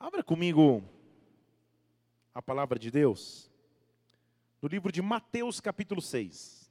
[0.00, 0.84] Abra comigo
[2.32, 3.50] a palavra de Deus
[4.62, 6.70] no livro de Mateus, capítulo 6.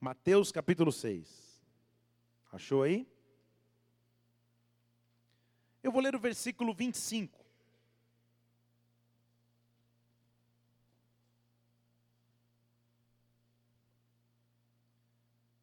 [0.00, 1.62] Mateus capítulo 6.
[2.52, 3.15] Achou aí?
[5.86, 7.46] Eu vou ler o versículo 25.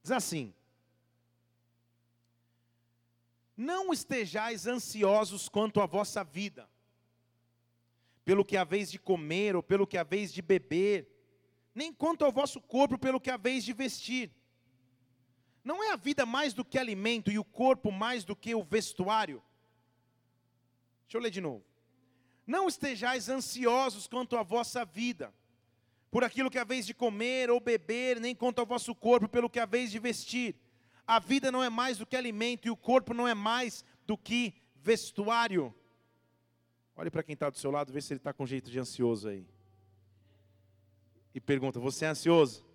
[0.02, 0.54] Diz assim:
[3.58, 6.70] Não estejais ansiosos quanto à vossa vida,
[8.24, 11.06] pelo que haveis de comer ou pelo que haveis de beber,
[11.76, 14.32] nem quanto ao vosso corpo pelo que haveis de vestir.
[15.66, 18.64] Não é a vida mais do que alimento e o corpo mais do que o
[18.64, 19.44] vestuário?
[21.14, 21.64] Deixa eu ler de novo.
[22.46, 25.32] Não estejais ansiosos quanto à vossa vida,
[26.10, 29.60] por aquilo que haveis de comer ou beber, nem quanto ao vosso corpo pelo que
[29.60, 30.56] haveis de vestir.
[31.06, 34.18] A vida não é mais do que alimento e o corpo não é mais do
[34.18, 35.72] que vestuário.
[36.96, 39.30] Olhe para quem está do seu lado, vê se ele está com jeito de ansioso
[39.30, 39.46] aí.
[41.36, 42.66] E pergunta: Você é ansioso?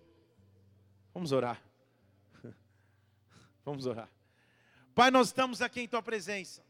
[1.13, 1.61] Vamos orar.
[3.65, 4.09] Vamos orar.
[4.95, 6.68] Pai, nós estamos aqui em Tua presença.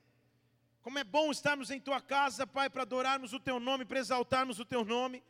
[0.81, 4.59] Como é bom estarmos em Tua casa, Pai, para adorarmos o Teu nome, para exaltarmos
[4.59, 5.23] o Teu nome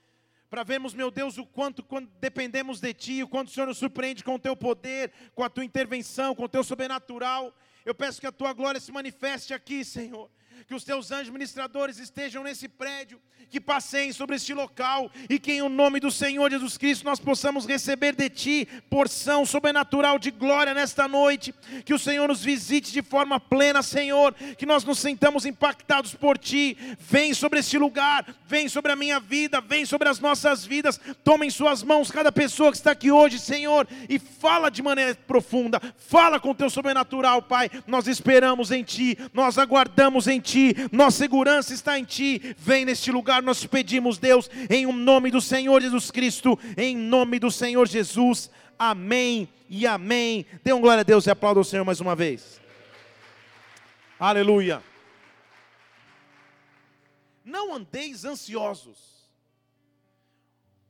[0.50, 1.86] para vermos, meu Deus, o quanto
[2.20, 5.50] dependemos de Ti, o quanto o Senhor nos surpreende com o Teu poder, com a
[5.50, 7.56] Tua intervenção, com o Teu sobrenatural.
[7.86, 10.28] Eu peço que a Tua glória se manifeste aqui, Senhor
[10.68, 15.54] que os teus anjos ministradores estejam nesse prédio, que passeiem sobre este local e que
[15.54, 20.30] em o nome do Senhor Jesus Cristo nós possamos receber de ti porção sobrenatural de
[20.30, 25.00] glória nesta noite, que o Senhor nos visite de forma plena, Senhor, que nós nos
[25.00, 26.78] sentamos impactados por ti.
[27.00, 31.00] Vem sobre este lugar, vem sobre a minha vida, vem sobre as nossas vidas.
[31.24, 35.16] Toma em suas mãos cada pessoa que está aqui hoje, Senhor, e fala de maneira
[35.16, 35.82] profunda.
[35.98, 37.70] Fala com o teu sobrenatural, Pai.
[37.88, 42.56] Nós esperamos em ti, nós aguardamos em ti ti, nossa segurança está em ti.
[42.58, 46.96] Vem neste lugar, nós te pedimos, Deus, em o nome do Senhor Jesus Cristo, em
[46.96, 48.50] nome do Senhor Jesus.
[48.78, 50.46] Amém e amém.
[50.64, 52.60] Dê um glória a Deus e aplauda o Senhor mais uma vez.
[54.20, 54.84] Aleluia.
[57.46, 58.98] Não andeis ansiosos.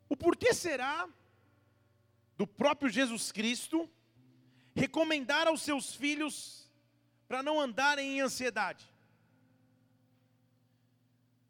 [0.08, 1.08] O porquê será
[2.38, 3.88] do próprio Jesus Cristo
[4.74, 6.68] recomendar aos seus filhos
[7.28, 8.89] para não andarem em ansiedade?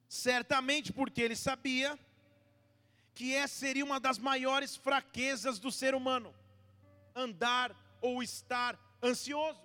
[0.10, 1.98] Certamente porque ele sabia
[3.14, 6.34] que essa seria uma das maiores fraquezas do ser humano:
[7.16, 9.62] andar ou estar ansioso.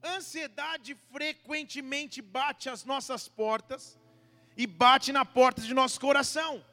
[0.00, 3.98] Ansiedade frequentemente bate às nossas portas
[4.56, 6.64] e bate na porta de nosso coração.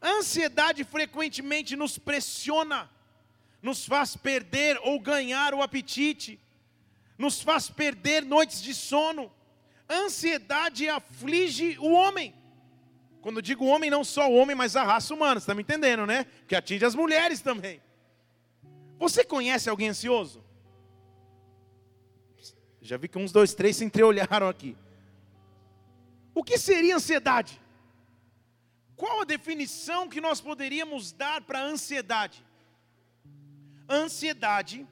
[0.00, 2.88] Ansiedade frequentemente nos pressiona,
[3.60, 6.38] nos faz perder ou ganhar o apetite,
[7.18, 9.30] nos faz perder noites de sono
[9.90, 12.34] ansiedade aflige o homem.
[13.20, 16.06] Quando digo homem, não só o homem, mas a raça humana, você está me entendendo,
[16.06, 16.24] né?
[16.46, 17.82] Que atinge as mulheres também.
[18.98, 20.42] Você conhece alguém ansioso?
[22.80, 24.76] Já vi que uns, dois, três se entreolharam aqui.
[26.34, 27.60] O que seria ansiedade?
[28.96, 32.44] Qual a definição que nós poderíamos dar para ansiedade?
[33.88, 34.86] Ansiedade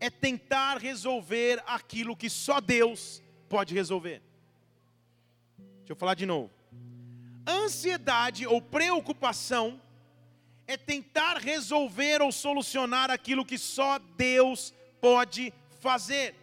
[0.00, 4.22] é tentar resolver aquilo que só Deus pode resolver.
[5.80, 6.50] Deixa eu falar de novo.
[7.46, 9.78] Ansiedade ou preocupação
[10.66, 16.34] é tentar resolver ou solucionar aquilo que só Deus pode fazer.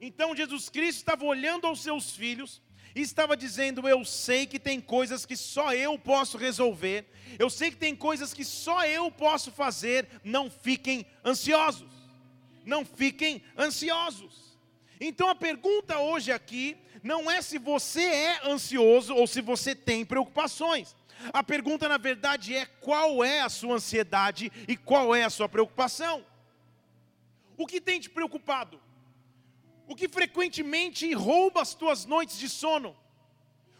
[0.00, 2.60] Então Jesus Cristo estava olhando aos seus filhos
[2.92, 7.06] e estava dizendo: Eu sei que tem coisas que só eu posso resolver,
[7.38, 11.92] eu sei que tem coisas que só eu posso fazer, não fiquem ansiosos.
[12.64, 14.41] Não fiquem ansiosos.
[15.04, 20.04] Então a pergunta hoje aqui não é se você é ansioso ou se você tem
[20.04, 20.94] preocupações.
[21.32, 25.48] A pergunta, na verdade, é qual é a sua ansiedade e qual é a sua
[25.48, 26.24] preocupação.
[27.56, 28.80] O que tem te preocupado?
[29.88, 32.96] O que frequentemente rouba as tuas noites de sono?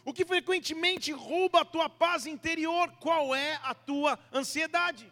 [0.03, 2.91] O que frequentemente rouba a tua paz interior?
[2.99, 5.09] Qual é a tua ansiedade?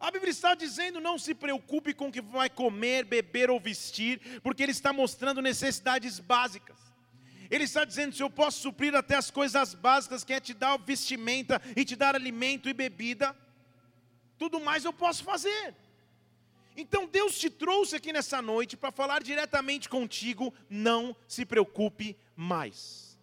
[0.00, 4.40] A Bíblia está dizendo: não se preocupe com o que vai comer, beber ou vestir,
[4.42, 6.78] porque Ele está mostrando necessidades básicas.
[7.50, 10.76] Ele está dizendo: se eu posso suprir até as coisas básicas, que é te dar
[10.78, 13.36] vestimenta e te dar alimento e bebida,
[14.38, 15.74] tudo mais eu posso fazer.
[16.76, 23.16] Então Deus te trouxe aqui nessa noite para falar diretamente contigo, não se preocupe mais.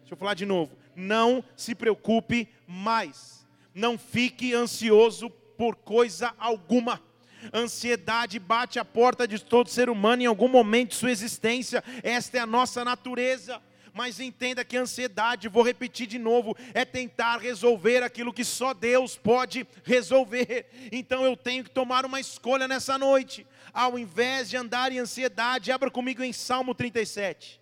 [0.00, 3.46] Deixa eu falar de novo, não se preocupe mais.
[3.74, 5.30] Não fique ansioso
[5.60, 7.02] por coisa alguma.
[7.52, 11.84] Ansiedade bate a porta de todo ser humano em algum momento de sua existência.
[12.02, 13.60] Esta é a nossa natureza.
[13.92, 18.72] Mas entenda que a ansiedade, vou repetir de novo, é tentar resolver aquilo que só
[18.72, 20.64] Deus pode resolver.
[20.90, 23.46] Então eu tenho que tomar uma escolha nessa noite.
[23.70, 27.60] Ao invés de andar em ansiedade, abra comigo em Salmo 37.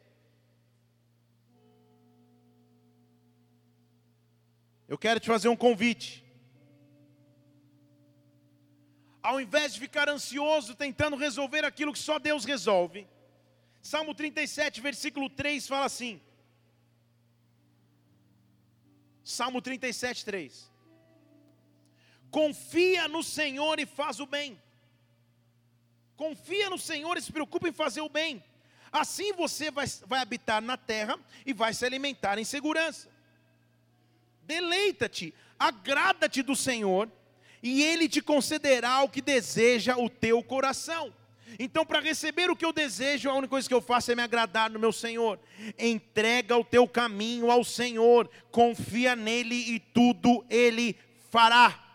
[4.86, 6.27] Eu quero te fazer um convite.
[9.28, 13.06] Ao invés de ficar ansioso tentando resolver aquilo que só Deus resolve.
[13.82, 16.18] Salmo 37, versículo 3 fala assim:
[19.22, 20.72] Salmo 37, 3.
[22.30, 24.58] Confia no Senhor e faz o bem.
[26.16, 28.42] Confia no Senhor e se preocupa em fazer o bem.
[28.90, 33.10] Assim você vai, vai habitar na terra e vai se alimentar em segurança.
[34.44, 37.12] Deleita-te, agrada-te do Senhor
[37.62, 41.12] e Ele te concederá o que deseja o teu coração.
[41.58, 44.22] Então, para receber o que eu desejo, a única coisa que eu faço é me
[44.22, 45.40] agradar no meu Senhor.
[45.78, 50.96] Entrega o teu caminho ao Senhor, confia nele e tudo Ele
[51.30, 51.87] fará.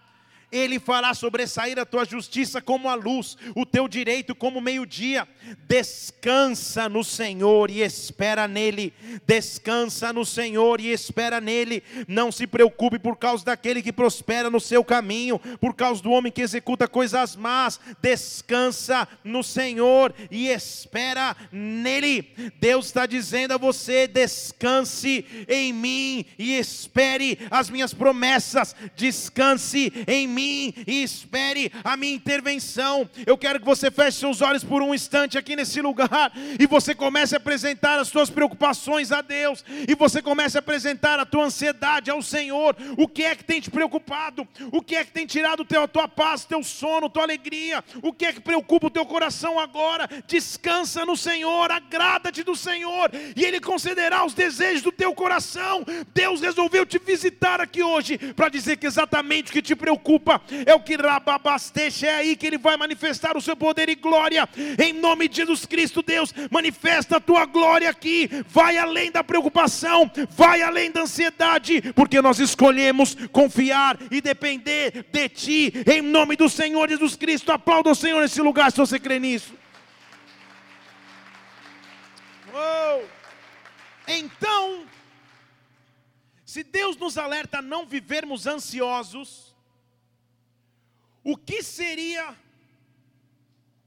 [0.54, 5.28] Ele fará sobressair a tua justiça como a luz, o teu direito como meio-dia.
[5.68, 8.94] Descansa no Senhor e espera nele.
[9.26, 11.82] Descansa no Senhor e espera nele.
[12.08, 16.32] Não se preocupe por causa daquele que prospera no seu caminho, por causa do homem
[16.32, 17.80] que executa coisas más.
[18.00, 22.30] Descansa no Senhor e espera nele.
[22.60, 28.76] Deus está dizendo a você: descanse em mim e espere as minhas promessas.
[28.96, 33.10] Descanse em mim mim e espere a minha intervenção.
[33.26, 36.94] Eu quero que você feche seus olhos por um instante aqui nesse lugar e você
[36.94, 41.46] comece a apresentar as suas preocupações a Deus e você comece a apresentar a tua
[41.46, 42.76] ansiedade ao Senhor.
[42.98, 44.48] O que é que tem te preocupado?
[44.72, 47.84] O que é que tem tirado teu, a tua paz, teu sono, tua alegria?
[48.02, 50.10] O que é que preocupa o teu coração agora?
[50.28, 55.86] Descansa no Senhor, agrada-te do Senhor e Ele concederá os desejos do teu coração.
[56.14, 60.33] Deus resolveu te visitar aqui hoje para dizer que exatamente o que te preocupa
[60.66, 64.48] é o que Rababasteche, é aí que ele vai manifestar o seu poder e glória,
[64.84, 70.10] em nome de Jesus Cristo, Deus, manifesta a tua glória aqui, vai além da preocupação,
[70.30, 76.50] vai além da ansiedade, porque nós escolhemos confiar e depender de Ti, em nome do
[76.50, 79.54] Senhor Jesus Cristo, aplauda o Senhor nesse lugar, se você crê nisso.
[82.54, 83.04] Oh.
[84.08, 84.86] Então,
[86.46, 89.53] se Deus nos alerta a não vivermos ansiosos,
[91.24, 92.38] o que seria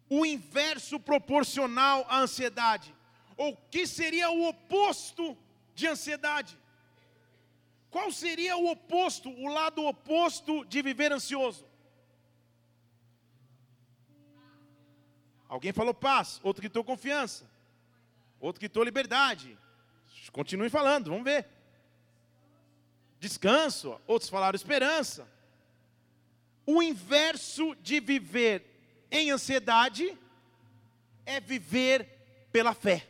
[0.09, 2.95] o inverso proporcional à ansiedade?
[3.37, 5.37] Ou o que seria o oposto
[5.75, 6.59] de ansiedade?
[7.91, 11.67] Qual seria o oposto, o lado oposto de viver ansioso?
[15.49, 17.49] Alguém falou paz, outro gritou confiança,
[18.41, 19.57] outro gritou liberdade.
[20.33, 21.47] Continue falando, vamos ver.
[23.21, 25.27] Descanso, outros falaram esperança.
[26.67, 30.19] O inverso de viver em ansiedade
[31.25, 32.09] é viver
[32.51, 33.07] pela fé.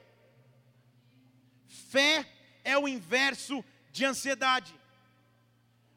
[1.66, 2.26] Fé
[2.62, 4.74] é o inverso de ansiedade.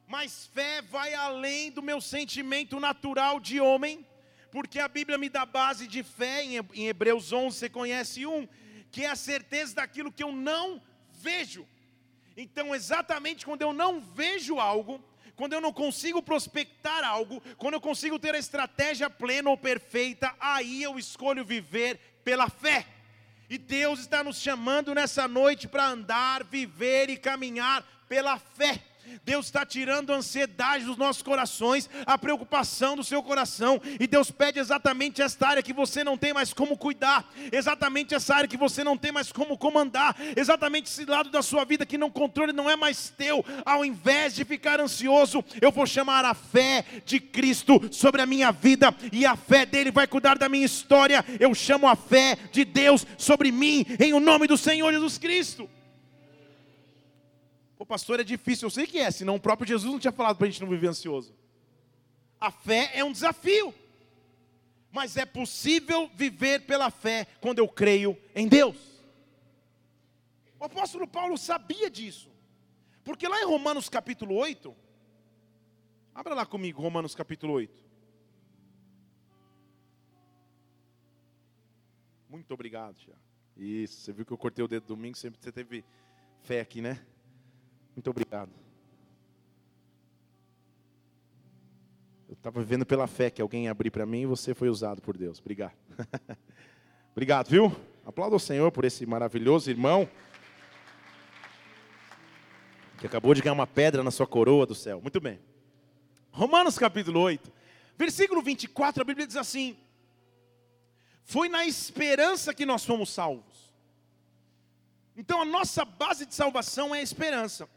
[0.07, 4.07] Mas fé vai além do meu sentimento natural de homem,
[4.51, 8.47] porque a Bíblia me dá base de fé, em Hebreus 11 você conhece um,
[8.89, 10.81] que é a certeza daquilo que eu não
[11.11, 11.67] vejo.
[12.35, 15.03] Então, exatamente quando eu não vejo algo,
[15.39, 20.35] quando eu não consigo prospectar algo, quando eu consigo ter a estratégia plena ou perfeita,
[20.37, 22.85] aí eu escolho viver pela fé.
[23.49, 28.83] E Deus está nos chamando nessa noite para andar, viver e caminhar pela fé.
[29.23, 34.31] Deus está tirando a ansiedade dos nossos corações, a preocupação do seu coração, e Deus
[34.31, 38.57] pede exatamente esta área que você não tem mais como cuidar, exatamente essa área que
[38.57, 42.53] você não tem mais como comandar, exatamente esse lado da sua vida que não controle
[42.53, 43.45] não é mais teu.
[43.65, 48.51] Ao invés de ficar ansioso, eu vou chamar a fé de Cristo sobre a minha
[48.51, 51.23] vida, e a fé dele vai cuidar da minha história.
[51.39, 55.69] Eu chamo a fé de Deus sobre mim, em o nome do Senhor Jesus Cristo.
[57.79, 60.35] O pastor, é difícil, eu sei que é, senão o próprio Jesus não tinha falado
[60.35, 61.33] para a gente não viver ansioso.
[62.37, 63.73] A fé é um desafio,
[64.91, 68.75] mas é possível viver pela fé quando eu creio em Deus.
[70.59, 72.29] O apóstolo Paulo sabia disso,
[73.01, 74.75] porque lá em Romanos capítulo 8,
[76.13, 77.81] abra lá comigo, Romanos capítulo 8.
[82.27, 83.21] Muito obrigado, Tiago.
[83.55, 85.85] Isso, você viu que eu cortei o dedo domingo, sempre você teve
[86.41, 87.01] fé aqui, né?
[87.95, 88.51] Muito obrigado.
[92.27, 95.17] Eu estava vivendo pela fé que alguém abrir para mim e você foi usado por
[95.17, 95.39] Deus.
[95.39, 95.73] Obrigado.
[97.11, 97.75] obrigado, viu?
[98.05, 100.07] Aplauda o Senhor por esse maravilhoso irmão
[102.99, 105.01] que acabou de ganhar uma pedra na sua coroa do céu.
[105.01, 105.39] Muito bem.
[106.31, 107.51] Romanos capítulo 8,
[107.97, 109.77] versículo 24, a Bíblia diz assim:
[111.23, 113.73] Foi na esperança que nós fomos salvos.
[115.15, 117.67] Então a nossa base de salvação é a esperança.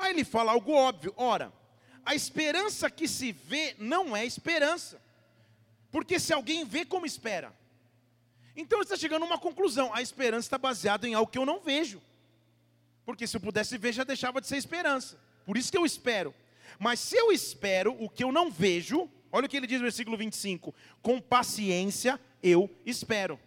[0.00, 1.52] Aí ele fala algo óbvio: ora,
[2.04, 5.00] a esperança que se vê não é esperança,
[5.90, 7.54] porque se alguém vê, como espera?
[8.56, 11.46] Então ele está chegando a uma conclusão: a esperança está baseada em algo que eu
[11.46, 12.00] não vejo.
[13.04, 15.18] Porque se eu pudesse ver, já deixava de ser esperança.
[15.44, 16.34] Por isso que eu espero.
[16.78, 19.84] Mas se eu espero o que eu não vejo, olha o que ele diz no
[19.84, 23.38] versículo 25: com paciência eu espero.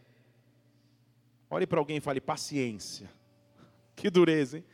[1.50, 3.10] Olhe para alguém e fale: paciência.
[3.96, 4.66] Que dureza, hein?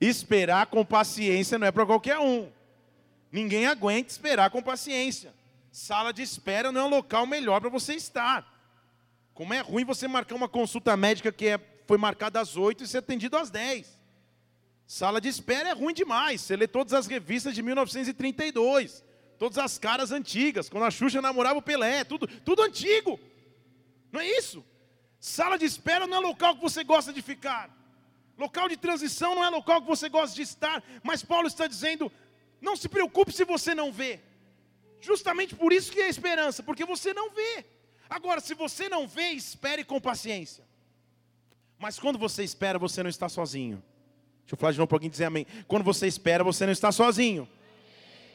[0.00, 2.50] Esperar com paciência não é para qualquer um.
[3.32, 5.34] Ninguém aguenta esperar com paciência.
[5.70, 8.46] Sala de espera não é um local melhor para você estar.
[9.34, 12.86] Como é ruim você marcar uma consulta médica que é, foi marcada às 8 e
[12.86, 13.86] ser atendido às 10.
[14.86, 16.40] Sala de espera é ruim demais.
[16.40, 19.04] Você lê todas as revistas de 1932,
[19.38, 23.20] todas as caras antigas, quando a Xuxa namorava o Pelé, tudo, tudo antigo.
[24.12, 24.64] Não é isso?
[25.20, 27.70] Sala de espera não é local que você gosta de ficar.
[28.36, 30.82] Local de transição não é local que você gosta de estar.
[31.02, 32.12] Mas Paulo está dizendo:
[32.60, 34.20] não se preocupe se você não vê.
[35.00, 37.64] Justamente por isso que é esperança, porque você não vê.
[38.08, 40.64] Agora, se você não vê, espere com paciência.
[41.78, 43.82] Mas quando você espera, você não está sozinho.
[44.42, 45.46] Deixa eu falar de novo para alguém dizer amém.
[45.66, 47.48] Quando você espera, você não está sozinho.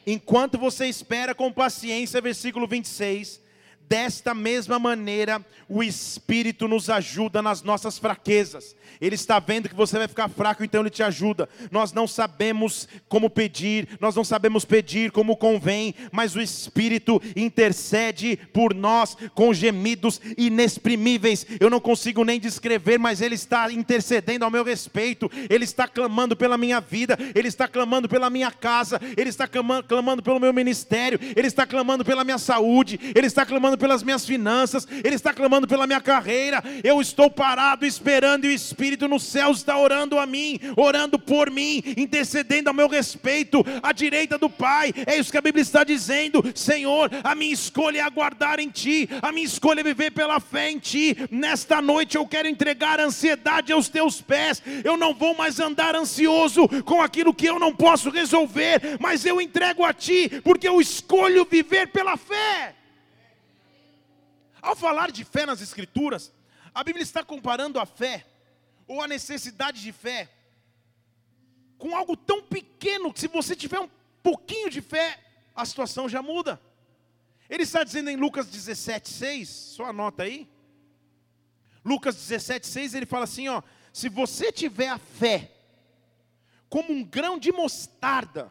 [0.06, 3.40] Enquanto você espera com paciência, versículo 26,
[3.88, 8.74] Desta mesma maneira, o Espírito nos ajuda nas nossas fraquezas.
[9.00, 11.48] Ele está vendo que você vai ficar fraco, então Ele te ajuda.
[11.70, 18.38] Nós não sabemos como pedir, nós não sabemos pedir como convém, mas o Espírito intercede
[18.52, 21.46] por nós com gemidos inexprimíveis.
[21.58, 25.30] Eu não consigo nem descrever, mas Ele está intercedendo ao meu respeito.
[25.50, 30.22] Ele está clamando pela minha vida, Ele está clamando pela minha casa, Ele está clamando
[30.22, 34.86] pelo meu ministério, Ele está clamando pela minha saúde, Ele está clamando pelas minhas finanças,
[35.04, 36.62] Ele está clamando pela minha carreira.
[36.82, 41.50] Eu estou parado esperando e o Espírito nos céus está orando a mim, orando por
[41.50, 44.92] mim, intercedendo a meu respeito, à direita do Pai.
[45.06, 47.10] É isso que a Bíblia está dizendo, Senhor.
[47.22, 50.78] A minha escolha é aguardar em Ti, a minha escolha é viver pela fé em
[50.78, 51.16] Ti.
[51.30, 54.62] Nesta noite eu quero entregar a ansiedade aos Teus pés.
[54.84, 59.40] Eu não vou mais andar ansioso com aquilo que eu não posso resolver, mas eu
[59.40, 62.74] entrego a Ti, porque eu escolho viver pela fé.
[64.62, 66.32] Ao falar de fé nas Escrituras,
[66.72, 68.24] a Bíblia está comparando a fé,
[68.86, 70.30] ou a necessidade de fé,
[71.76, 73.90] com algo tão pequeno que se você tiver um
[74.22, 75.20] pouquinho de fé,
[75.54, 76.60] a situação já muda.
[77.50, 80.48] Ele está dizendo em Lucas 17, 6, só anota aí.
[81.84, 85.50] Lucas 17, 6, ele fala assim: ó, se você tiver a fé,
[86.68, 88.50] como um grão de mostarda,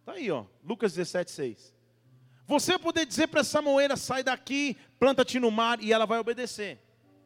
[0.00, 1.77] está aí, ó, Lucas 17, 6.
[2.48, 6.78] Você poder dizer para essa moeira, sai daqui, planta-te no mar e ela vai obedecer.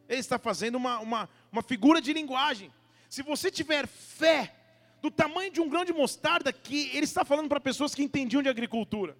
[0.08, 2.72] Ele está fazendo uma, uma, uma figura de linguagem.
[3.08, 4.52] Se você tiver fé
[5.00, 8.42] do tamanho de um grão de mostarda, que ele está falando para pessoas que entendiam
[8.42, 9.16] de agricultura.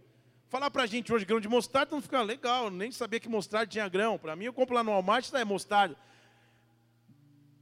[0.49, 3.69] Falar para a gente hoje grão de mostarda não fica legal, nem sabia que mostarda
[3.69, 4.19] tinha grão.
[4.19, 5.97] Para mim, eu compro lá no Walmart, está é mostarda.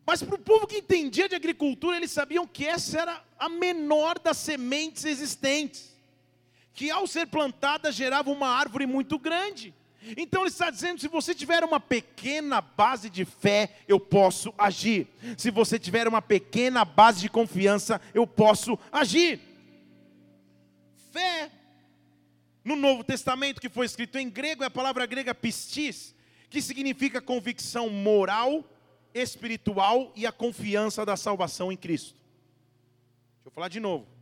[0.06, 4.18] Mas para o povo que entendia de agricultura, eles sabiam que essa era a menor
[4.18, 5.89] das sementes existentes
[6.75, 9.75] que ao ser plantada gerava uma árvore muito grande.
[10.17, 15.09] Então ele está dizendo: se você tiver uma pequena base de fé, eu posso agir.
[15.37, 19.41] Se você tiver uma pequena base de confiança, eu posso agir.
[21.12, 21.50] Fé,
[22.65, 26.15] no Novo Testamento, que foi escrito em grego, é a palavra grega pistis,
[26.49, 28.65] que significa convicção moral,
[29.12, 32.15] espiritual e a confiança da salvação em Cristo.
[33.35, 34.20] Deixa eu falar de novo.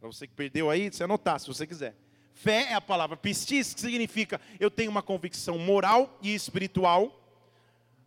[0.00, 1.96] Para você que perdeu aí, você anotar, se você quiser.
[2.32, 7.20] Fé é a palavra pistis, que significa eu tenho uma convicção moral e espiritual.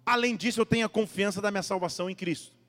[0.06, 2.61] Além disso, eu tenho a confiança da minha salvação em Cristo.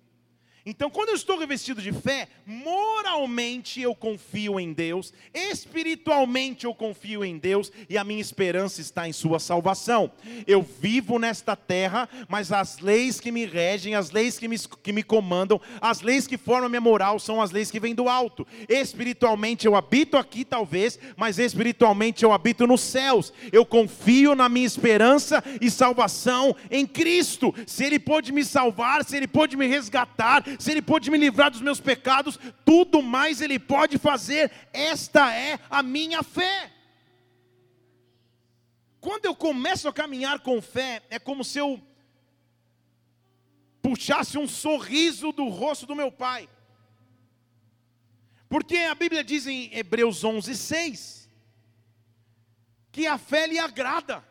[0.64, 7.24] Então, quando eu estou revestido de fé, moralmente eu confio em Deus, espiritualmente eu confio
[7.24, 10.12] em Deus e a minha esperança está em Sua salvação.
[10.46, 14.92] Eu vivo nesta terra, mas as leis que me regem, as leis que me, que
[14.92, 18.08] me comandam, as leis que formam a minha moral são as leis que vêm do
[18.08, 18.46] alto.
[18.68, 23.32] Espiritualmente eu habito aqui, talvez, mas espiritualmente eu habito nos céus.
[23.50, 27.52] Eu confio na minha esperança e salvação em Cristo.
[27.66, 31.50] Se Ele pôde me salvar, se Ele pôde me resgatar, se Ele pôde me livrar
[31.50, 34.50] dos meus pecados, tudo mais Ele pode fazer.
[34.72, 36.72] Esta é a minha fé.
[39.00, 41.80] Quando eu começo a caminhar com fé, é como se eu
[43.82, 46.48] puxasse um sorriso do rosto do meu pai.
[48.48, 51.28] Porque a Bíblia diz em Hebreus 11, 6,
[52.92, 54.24] que a fé lhe agrada.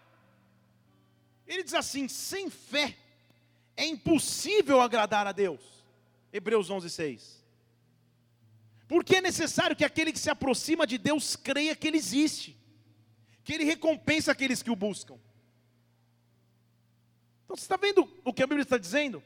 [1.46, 2.96] Ele diz assim: sem fé
[3.76, 5.81] é impossível agradar a Deus.
[6.32, 7.42] Hebreus 11, 6.
[8.88, 12.58] Porque é necessário que aquele que se aproxima de Deus creia que Ele existe,
[13.44, 15.18] que Ele recompensa aqueles que o buscam.
[17.46, 19.24] Então você está vendo o que a Bíblia está dizendo?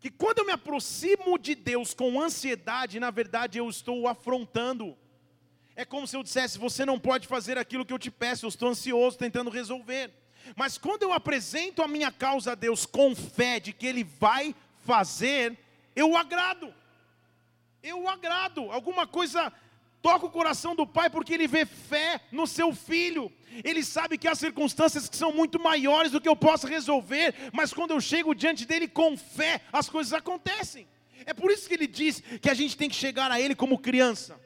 [0.00, 4.96] Que quando eu me aproximo de Deus com ansiedade, na verdade eu estou o afrontando.
[5.76, 8.48] É como se eu dissesse: Você não pode fazer aquilo que eu te peço, eu
[8.48, 10.12] estou ansioso tentando resolver.
[10.56, 14.54] Mas quando eu apresento a minha causa a Deus com fé de que Ele vai
[14.84, 15.58] fazer,
[15.94, 16.74] eu o agrado.
[17.82, 18.70] Eu o agrado.
[18.70, 19.52] Alguma coisa
[20.02, 23.30] toca o coração do pai porque ele vê fé no seu filho.
[23.64, 27.72] Ele sabe que há circunstâncias que são muito maiores do que eu posso resolver, mas
[27.72, 30.86] quando eu chego diante dele com fé, as coisas acontecem.
[31.26, 33.78] É por isso que ele diz que a gente tem que chegar a ele como
[33.78, 34.40] criança.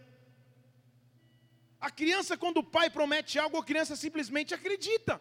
[1.80, 5.20] A criança, quando o pai promete algo, a criança simplesmente acredita.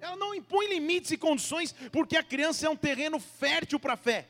[0.00, 3.96] Ela não impõe limites e condições, porque a criança é um terreno fértil para a
[3.96, 4.28] fé.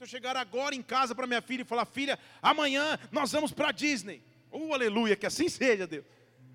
[0.00, 3.52] Se eu chegar agora em casa para minha filha e falar, filha, amanhã nós vamos
[3.52, 4.22] para a Disney.
[4.50, 6.06] Oh, aleluia, que assim seja, Deus.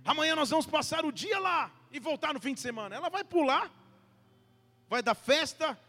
[0.03, 2.95] Amanhã nós vamos passar o dia lá e voltar no fim de semana.
[2.95, 3.71] Ela vai pular,
[4.89, 5.79] vai dar festa,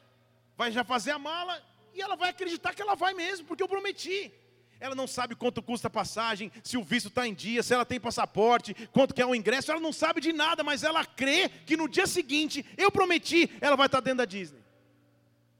[0.54, 3.68] vai já fazer a mala e ela vai acreditar que ela vai mesmo, porque eu
[3.68, 4.30] prometi.
[4.78, 7.86] Ela não sabe quanto custa a passagem, se o visto está em dia, se ela
[7.86, 11.48] tem passaporte, quanto que é o ingresso, ela não sabe de nada, mas ela crê
[11.48, 14.60] que no dia seguinte, eu prometi, ela vai estar tá dentro da Disney.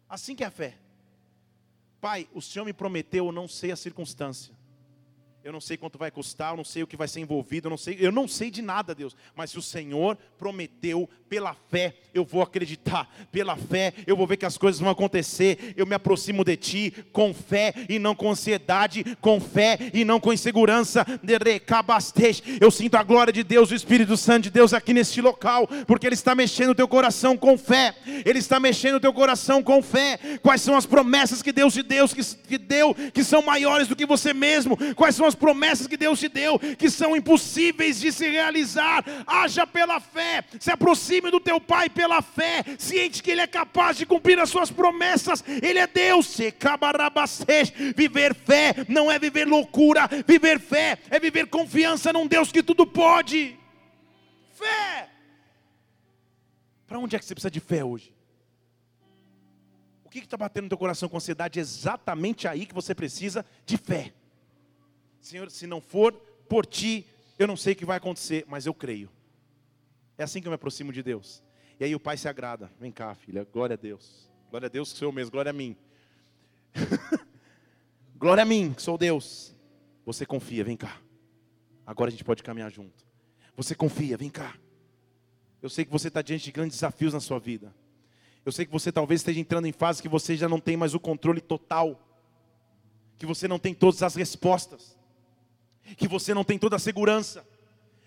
[0.06, 0.76] Assim que é a fé.
[2.00, 4.55] Pai, o Senhor me prometeu, eu não sei a circunstância.
[5.46, 7.70] Eu não sei quanto vai custar, eu não sei o que vai ser envolvido, eu
[7.70, 9.16] não sei, eu não sei de nada, Deus.
[9.32, 14.38] Mas se o Senhor prometeu, pela fé eu vou acreditar, pela fé eu vou ver
[14.38, 15.72] que as coisas vão acontecer.
[15.76, 20.18] Eu me aproximo de Ti com fé e não com ansiedade, com fé e não
[20.18, 21.06] com insegurança.
[22.60, 26.08] Eu sinto a glória de Deus, o Espírito Santo de Deus aqui neste local, porque
[26.08, 27.94] Ele está mexendo o teu coração com fé.
[28.24, 30.18] Ele está mexendo o teu coração com fé.
[30.42, 33.94] Quais são as promessas que Deus te deu, que, que deu, que são maiores do
[33.94, 34.76] que você mesmo?
[34.96, 39.04] Quais são as promessas que Deus te deu, que são impossíveis de se realizar.
[39.26, 43.96] Haja pela fé, se aproxime do teu Pai pela fé, ciente que Ele é capaz
[43.96, 45.44] de cumprir as suas promessas.
[45.62, 46.36] Ele é Deus.
[47.94, 52.86] Viver fé não é viver loucura, viver fé é viver confiança num Deus que tudo
[52.86, 53.58] pode.
[54.54, 55.08] Fé.
[56.86, 58.14] Para onde é que você precisa de fé hoje?
[60.04, 61.58] O que está batendo no teu coração com ansiedade?
[61.58, 64.12] É exatamente aí que você precisa de fé.
[65.26, 66.12] Senhor, se não for
[66.48, 67.04] por ti,
[67.36, 69.10] eu não sei o que vai acontecer, mas eu creio.
[70.16, 71.42] É assim que eu me aproximo de Deus.
[71.80, 72.70] E aí o pai se agrada.
[72.78, 74.30] Vem cá, filha, glória a Deus.
[74.48, 75.76] Glória a Deus que sou eu mesmo, glória a mim.
[78.16, 79.52] glória a mim, que sou Deus.
[80.04, 80.96] Você confia, vem cá.
[81.84, 83.04] Agora a gente pode caminhar junto.
[83.56, 84.56] Você confia, vem cá.
[85.60, 87.74] Eu sei que você está diante de grandes desafios na sua vida.
[88.44, 90.94] Eu sei que você talvez esteja entrando em fase que você já não tem mais
[90.94, 92.00] o controle total.
[93.18, 94.96] Que você não tem todas as respostas
[95.94, 97.46] que você não tem toda a segurança,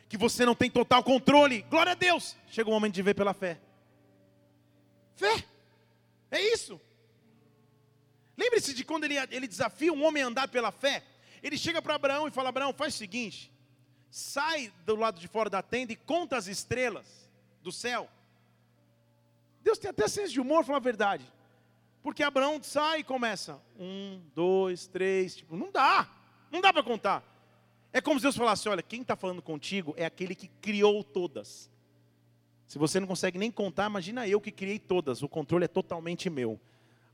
[0.08, 1.62] que você não tem total controle.
[1.64, 2.36] Glória a Deus!
[2.50, 3.60] Chega o momento de ver pela fé.
[5.16, 5.44] Fé,
[6.32, 6.80] é isso.
[8.38, 11.04] Lembre-se de quando ele, ele desafia um homem a andar pela fé.
[11.44, 13.52] Ele chega para Abraão e fala: Abraão, faz o seguinte:
[14.10, 17.30] sai do lado de fora da tenda e conta as estrelas
[17.62, 18.10] do céu.
[19.62, 21.26] Deus tem até senso de humor, fala a verdade.
[22.02, 26.10] Porque Abraão sai e começa: um, dois, três, tipo, não dá,
[26.50, 27.24] não dá para contar.
[27.92, 31.70] É como se Deus falasse: olha, quem está falando contigo é aquele que criou todas.
[32.68, 36.30] Se você não consegue nem contar, imagina eu que criei todas, o controle é totalmente
[36.30, 36.60] meu.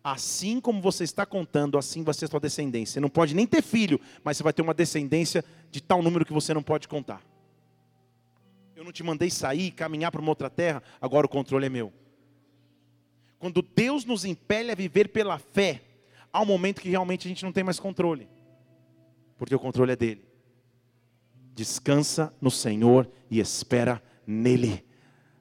[0.03, 2.95] Assim como você está contando, assim vai ser sua descendência.
[2.95, 6.25] Você não pode nem ter filho, mas você vai ter uma descendência de tal número
[6.25, 7.23] que você não pode contar.
[8.75, 11.93] Eu não te mandei sair, caminhar para uma outra terra, agora o controle é meu.
[13.39, 15.81] Quando Deus nos impele a viver pela fé,
[16.33, 18.27] há um momento que realmente a gente não tem mais controle,
[19.37, 20.24] porque o controle é dele.
[21.55, 24.83] Descansa no Senhor e espera nele.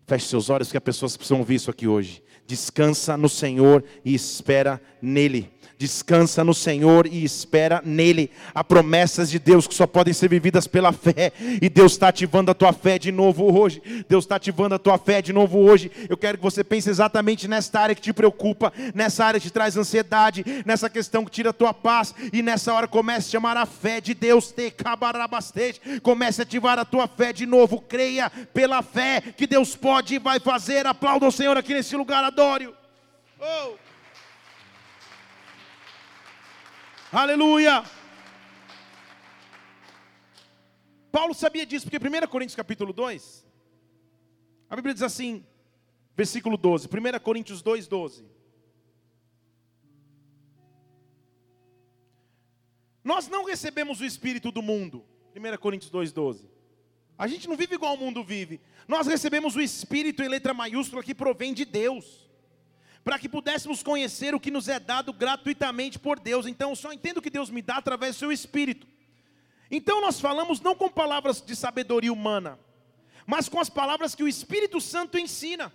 [0.07, 2.23] Feche seus olhos, que as pessoas precisam ouvir isso aqui hoje.
[2.47, 5.51] Descansa no Senhor e espera nele.
[5.79, 8.31] Descansa no Senhor e espera nele.
[8.55, 11.33] Há promessas de Deus que só podem ser vividas pela fé.
[11.61, 13.83] E Deus está ativando a tua fé de novo hoje.
[14.09, 15.91] Deus está ativando a tua fé de novo hoje.
[16.09, 19.53] Eu quero que você pense exatamente nesta área que te preocupa, nessa área que te
[19.53, 22.15] traz ansiedade, nessa questão que tira a tua paz.
[22.33, 24.53] E nessa hora comece a chamar a fé de Deus.
[24.53, 24.75] Te
[26.03, 27.81] Comece a ativar a tua fé de novo.
[27.81, 30.87] Creia pela fé que Deus pode e vai fazer.
[30.87, 32.23] Aplauda o Senhor aqui nesse lugar.
[32.25, 32.69] Adore.
[33.41, 33.84] Oh.
[37.15, 37.85] Aleluia!
[41.13, 43.47] Paulo sabia disso, porque 1 Coríntios capítulo 2,
[44.69, 45.47] a Bíblia diz assim,
[46.17, 48.27] versículo 12, 1 Coríntios 2, 12.
[53.05, 55.05] Nós não recebemos o Espírito do mundo,
[55.37, 56.51] 1 Coríntios 2, 12.
[57.17, 58.61] A gente não vive igual o mundo vive.
[58.89, 62.24] Nós recebemos o Espírito em letra maiúscula que provém de Deus
[63.05, 66.47] para que pudéssemos conhecer o que nos é dado gratuitamente por Deus.
[66.47, 68.87] Então, só entendo que Deus me dá através do seu Espírito.
[69.71, 72.59] Então, nós falamos não com palavras de sabedoria humana,
[73.27, 75.71] mas com as palavras que o Espírito Santo ensina.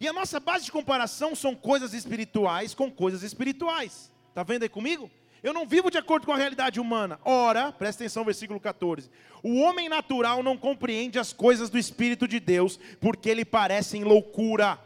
[0.00, 4.10] E a nossa base de comparação são coisas espirituais com coisas espirituais.
[4.30, 5.10] Está vendo aí comigo?
[5.42, 7.20] Eu não vivo de acordo com a realidade humana.
[7.22, 9.10] Ora, presta atenção, versículo 14.
[9.42, 14.78] O homem natural não compreende as coisas do Espírito de Deus, porque lhe parecem loucura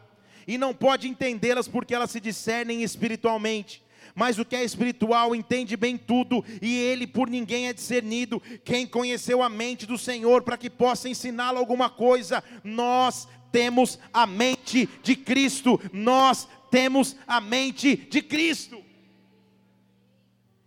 [0.48, 3.82] e não pode entendê-las porque elas se discernem espiritualmente.
[4.14, 8.40] Mas o que é espiritual entende bem tudo, e ele por ninguém é discernido.
[8.64, 12.42] Quem conheceu a mente do Senhor para que possa ensiná-lo alguma coisa?
[12.64, 15.78] Nós temos a mente de Cristo.
[15.92, 18.82] Nós temos a mente de Cristo.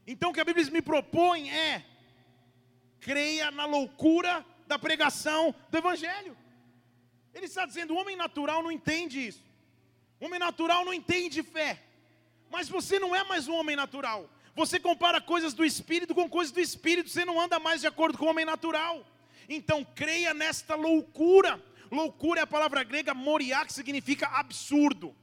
[0.06, 1.84] Então o que a Bíblia me propõe é:
[3.00, 6.38] creia na loucura da pregação do Evangelho.
[7.34, 9.51] Ele está dizendo: o homem natural não entende isso.
[10.22, 11.82] Homem natural não entende fé.
[12.52, 14.30] Mas você não é mais um homem natural.
[14.54, 18.18] Você compara coisas do espírito com coisas do espírito, você não anda mais de acordo
[18.18, 19.04] com o homem natural.
[19.50, 21.60] Então creia nesta loucura.
[21.90, 25.16] Loucura é a palavra grega moriá, que significa absurdo,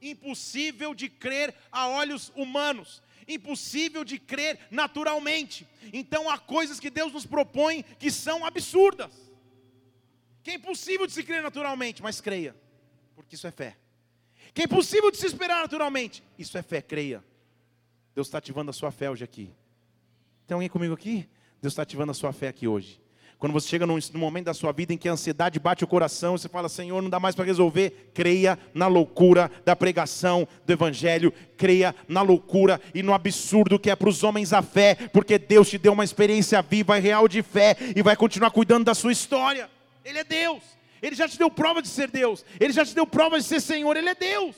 [0.00, 5.68] impossível de crer a olhos humanos, impossível de crer naturalmente.
[5.92, 9.12] Então há coisas que Deus nos propõe que são absurdas,
[10.42, 12.56] que é impossível de se crer naturalmente, mas creia,
[13.14, 13.76] porque isso é fé
[14.58, 16.20] que é impossível de se esperar naturalmente.
[16.36, 17.22] Isso é fé, creia.
[18.12, 19.52] Deus está ativando a sua fé hoje aqui.
[20.48, 21.28] Tem alguém comigo aqui?
[21.62, 23.00] Deus está ativando a sua fé aqui hoje.
[23.38, 25.86] Quando você chega num, num, momento da sua vida em que a ansiedade bate o
[25.86, 28.10] coração, você fala, Senhor, não dá mais para resolver.
[28.12, 33.94] Creia na loucura da pregação do Evangelho, creia na loucura e no absurdo que é
[33.94, 37.44] para os homens a fé, porque Deus te deu uma experiência viva e real de
[37.44, 39.70] fé e vai continuar cuidando da sua história.
[40.04, 40.77] Ele é Deus.
[41.00, 42.44] Ele já te deu prova de ser Deus.
[42.58, 43.96] Ele já te deu prova de ser Senhor.
[43.96, 44.56] Ele é Deus.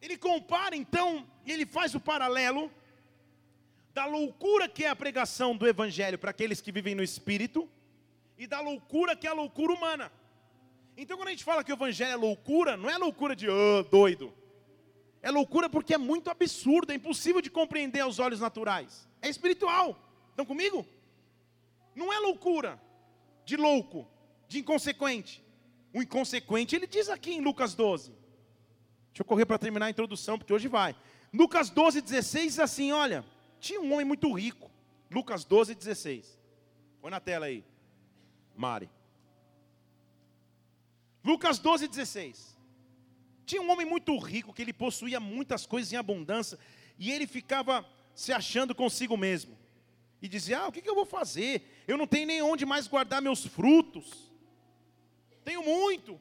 [0.00, 2.70] Ele compara então, ele faz o paralelo
[3.92, 7.68] da loucura que é a pregação do Evangelho para aqueles que vivem no Espírito
[8.38, 10.12] e da loucura que é a loucura humana.
[10.96, 13.82] Então, quando a gente fala que o Evangelho é loucura, não é loucura de oh,
[13.84, 14.32] doido.
[15.22, 19.08] É loucura porque é muito absurdo, é impossível de compreender aos olhos naturais.
[19.20, 19.98] É espiritual.
[20.30, 20.86] Estão comigo?
[21.94, 22.80] Não é loucura
[23.44, 24.06] de louco,
[24.48, 25.44] de inconsequente.
[25.92, 28.10] O inconsequente, ele diz aqui em Lucas 12.
[28.10, 30.94] Deixa eu correr para terminar a introdução, porque hoje vai.
[31.32, 33.24] Lucas 12, 16 diz assim: olha,
[33.58, 34.70] tinha um homem muito rico.
[35.10, 36.38] Lucas 12, 16.
[37.00, 37.64] Põe na tela aí,
[38.54, 38.90] Mari.
[41.24, 42.56] Lucas 12, 16.
[43.44, 46.58] Tinha um homem muito rico que ele possuía muitas coisas em abundância
[46.98, 49.56] e ele ficava se achando consigo mesmo.
[50.20, 51.84] E dizia: Ah, o que, que eu vou fazer?
[51.86, 54.26] Eu não tenho nem onde mais guardar meus frutos
[55.46, 56.20] tenho muito.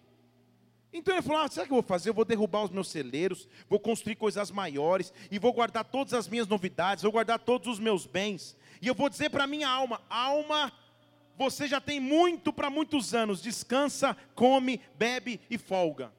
[0.94, 2.10] Então ele falou: ah, o que eu vou fazer?
[2.10, 6.28] Eu vou derrubar os meus celeiros, vou construir coisas maiores, e vou guardar todas as
[6.28, 8.56] minhas novidades, vou guardar todos os meus bens.
[8.80, 10.72] E eu vou dizer para a minha alma: alma,
[11.36, 16.14] você já tem muito para muitos anos, descansa, come, bebe e folga.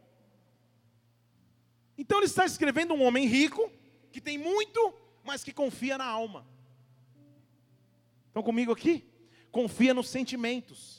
[1.96, 3.70] Então ele está escrevendo um homem rico,
[4.10, 4.92] que tem muito,
[5.24, 6.44] mas que confia na alma.
[8.26, 9.08] Estão comigo aqui?
[9.52, 10.95] Confia nos sentimentos.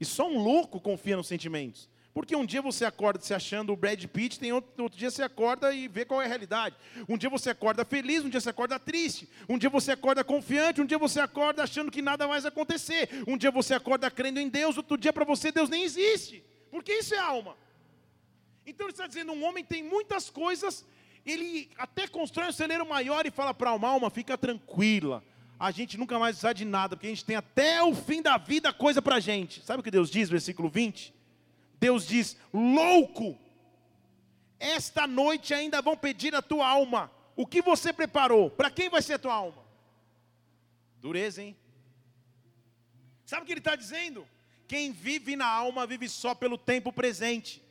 [0.00, 1.88] E só um louco confia nos sentimentos.
[2.14, 5.22] Porque um dia você acorda se achando o Brad Pitt, tem outro, outro, dia você
[5.22, 6.74] acorda e vê qual é a realidade.
[7.08, 9.28] Um dia você acorda feliz, um dia você acorda triste.
[9.48, 13.08] Um dia você acorda confiante, um dia você acorda achando que nada mais vai acontecer.
[13.26, 16.42] Um dia você acorda crendo em Deus, outro dia para você Deus nem existe.
[16.70, 17.56] Porque isso é alma.
[18.66, 20.84] Então ele está dizendo, um homem tem muitas coisas
[21.30, 25.22] ele até constrói um celeiro maior e fala para a alma, alma, fica tranquila.
[25.58, 28.36] A gente nunca mais precisa de nada, porque a gente tem até o fim da
[28.38, 29.60] vida coisa para a gente.
[29.64, 31.12] Sabe o que Deus diz, versículo 20?
[31.80, 33.36] Deus diz: louco,
[34.58, 37.10] esta noite ainda vão pedir a tua alma.
[37.34, 38.50] O que você preparou?
[38.50, 39.64] Para quem vai ser a tua alma?
[41.00, 41.56] Dureza, hein?
[43.24, 44.26] Sabe o que ele está dizendo?
[44.66, 47.62] Quem vive na alma vive só pelo tempo presente,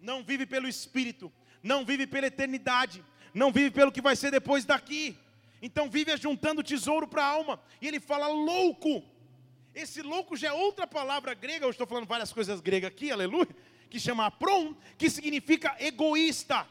[0.00, 1.32] não vive pelo espírito,
[1.62, 3.04] não vive pela eternidade,
[3.34, 5.16] não vive pelo que vai ser depois daqui.
[5.62, 7.62] Então vive juntando tesouro para a alma.
[7.80, 9.04] E ele fala louco.
[9.72, 13.48] Esse louco já é outra palavra grega, eu estou falando várias coisas gregas aqui, aleluia,
[13.88, 16.68] que chama prom, que significa egoísta,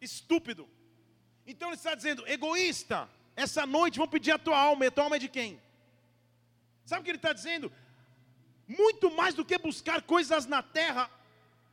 [0.00, 0.68] estúpido.
[1.46, 5.04] Então ele está dizendo, egoísta, essa noite vão pedir a tua alma, e a tua
[5.04, 5.60] alma é de quem?
[6.84, 7.70] Sabe o que ele está dizendo?
[8.66, 11.08] Muito mais do que buscar coisas na terra,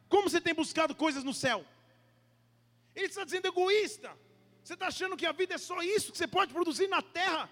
[0.08, 1.66] como você tem buscado coisas no céu?
[2.96, 4.16] Ele está dizendo egoísta.
[4.63, 7.50] Você está achando que a vida é só isso que você pode produzir na terra?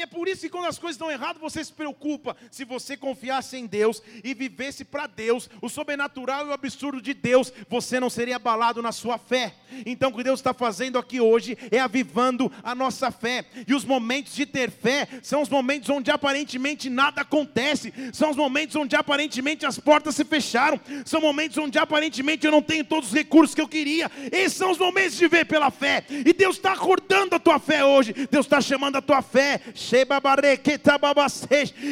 [0.00, 2.34] E é por isso que quando as coisas estão erradas, você se preocupa.
[2.50, 7.12] Se você confiasse em Deus e vivesse para Deus, o sobrenatural e o absurdo de
[7.12, 9.54] Deus, você não seria abalado na sua fé.
[9.84, 13.44] Então o que Deus está fazendo aqui hoje é avivando a nossa fé.
[13.68, 17.92] E os momentos de ter fé são os momentos onde aparentemente nada acontece.
[18.10, 20.80] São os momentos onde aparentemente as portas se fecharam.
[21.04, 24.10] São momentos onde aparentemente eu não tenho todos os recursos que eu queria.
[24.32, 26.06] Esses são os momentos de ver pela fé.
[26.08, 28.14] E Deus está acordando a tua fé hoje.
[28.30, 29.60] Deus está chamando a tua fé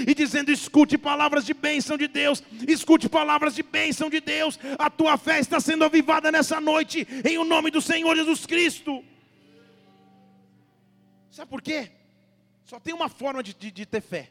[0.06, 4.58] e dizendo: escute palavras de bênção de Deus, escute palavras de bênção de Deus.
[4.78, 9.04] A tua fé está sendo avivada nessa noite, em o nome do Senhor Jesus Cristo.
[11.30, 11.90] Sabe por quê?
[12.64, 14.30] Só tem uma forma de, de, de ter fé.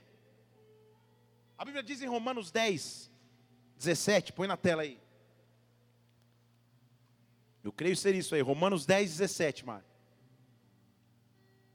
[1.57, 3.09] A Bíblia diz em Romanos 10,
[3.77, 4.99] 17, põe na tela aí.
[7.63, 9.85] Eu creio ser isso aí, Romanos 10, 17, Mário.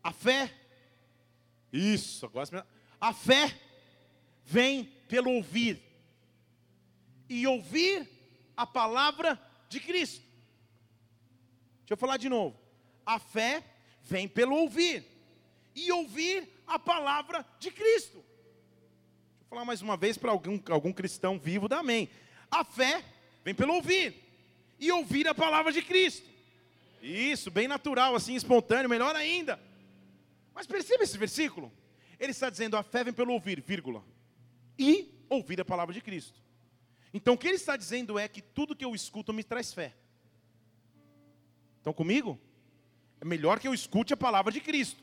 [0.03, 0.51] A fé
[1.73, 2.67] isso, agora
[3.01, 3.59] a fé
[4.45, 5.83] vem pelo ouvir.
[7.29, 8.09] E ouvir
[8.57, 10.23] a palavra de Cristo.
[11.81, 12.57] Deixa eu falar de novo.
[13.05, 13.65] A fé
[14.03, 15.05] vem pelo ouvir.
[15.75, 18.19] E ouvir a palavra de Cristo.
[18.19, 22.11] Deixa eu falar mais uma vez para algum, algum cristão vivo da amém.
[22.51, 23.03] A fé
[23.43, 24.15] vem pelo ouvir.
[24.79, 26.29] E ouvir a palavra de Cristo.
[27.01, 29.59] Isso, bem natural, assim, espontâneo, melhor ainda.
[30.55, 31.73] Mas perceba esse versículo.
[32.19, 34.05] Ele está dizendo: a fé vem pelo ouvir, vírgula.
[34.79, 36.41] E ouvir a palavra de Cristo.
[37.13, 39.95] Então o que ele está dizendo é que tudo que eu escuto me traz fé.
[41.79, 42.41] Estão comigo?
[43.21, 45.03] É melhor que eu escute a palavra de Cristo.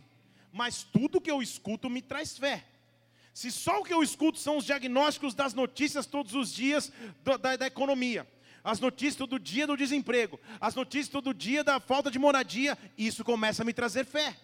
[0.52, 2.66] Mas tudo que eu escuto me traz fé.
[3.34, 6.92] Se só o que eu escuto são os diagnósticos das notícias todos os dias
[7.24, 8.28] da, da, da economia,
[8.64, 13.24] as notícias todo dia do desemprego, as notícias todo dia da falta de moradia, isso
[13.24, 14.36] começa a me trazer fé.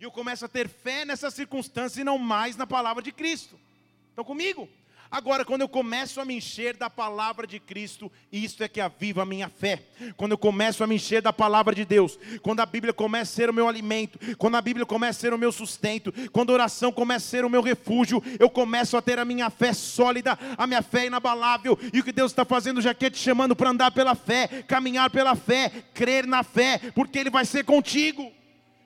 [0.00, 3.60] E eu começo a ter fé nessas circunstâncias e não mais na palavra de Cristo.
[4.08, 4.66] Estão comigo?
[5.10, 9.22] Agora, quando eu começo a me encher da palavra de Cristo, isto é que aviva
[9.22, 9.82] a minha fé.
[10.16, 13.34] Quando eu começo a me encher da palavra de Deus, quando a Bíblia começa a
[13.34, 16.54] ser o meu alimento, quando a Bíblia começa a ser o meu sustento, quando a
[16.54, 20.38] oração começa a ser o meu refúgio, eu começo a ter a minha fé sólida,
[20.56, 21.78] a minha fé inabalável.
[21.92, 25.10] E o que Deus está fazendo já que te chamando para andar pela fé, caminhar
[25.10, 28.39] pela fé, crer na fé, porque Ele vai ser contigo.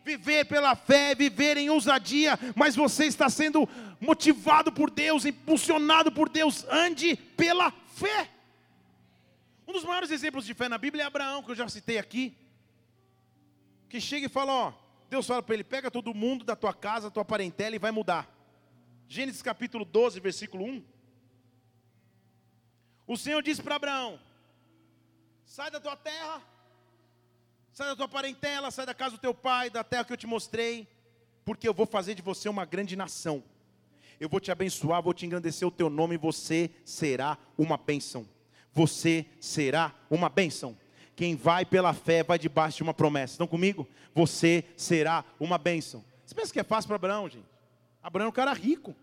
[0.04, 3.66] Viver pela fé, viver em ousadia, mas você está sendo
[3.98, 8.28] motivado por Deus, impulsionado por Deus, ande pela fé.
[9.66, 12.36] Um dos maiores exemplos de fé na Bíblia é Abraão, que eu já citei aqui.
[13.88, 14.72] Que chega e fala: Ó,
[15.08, 17.90] Deus fala para ele: pega todo mundo da tua casa, da tua parentela e vai
[17.90, 18.28] mudar.
[19.08, 20.84] Gênesis capítulo 12, versículo 1.
[23.06, 24.20] O Senhor disse para Abraão:
[25.44, 26.42] sai da tua terra
[27.74, 30.28] Sai da tua parentela, sai da casa do teu pai, da terra que eu te
[30.28, 30.86] mostrei,
[31.44, 33.42] porque eu vou fazer de você uma grande nação.
[34.20, 38.28] Eu vou te abençoar, vou te engrandecer o teu nome, você será uma bênção.
[38.72, 40.78] Você será uma bênção.
[41.16, 43.34] Quem vai pela fé vai debaixo de uma promessa.
[43.34, 43.88] Estão comigo?
[44.14, 46.04] Você será uma bênção.
[46.24, 47.46] Você pensa que é fácil para Abraão, gente?
[48.00, 48.94] Abraão é um cara rico.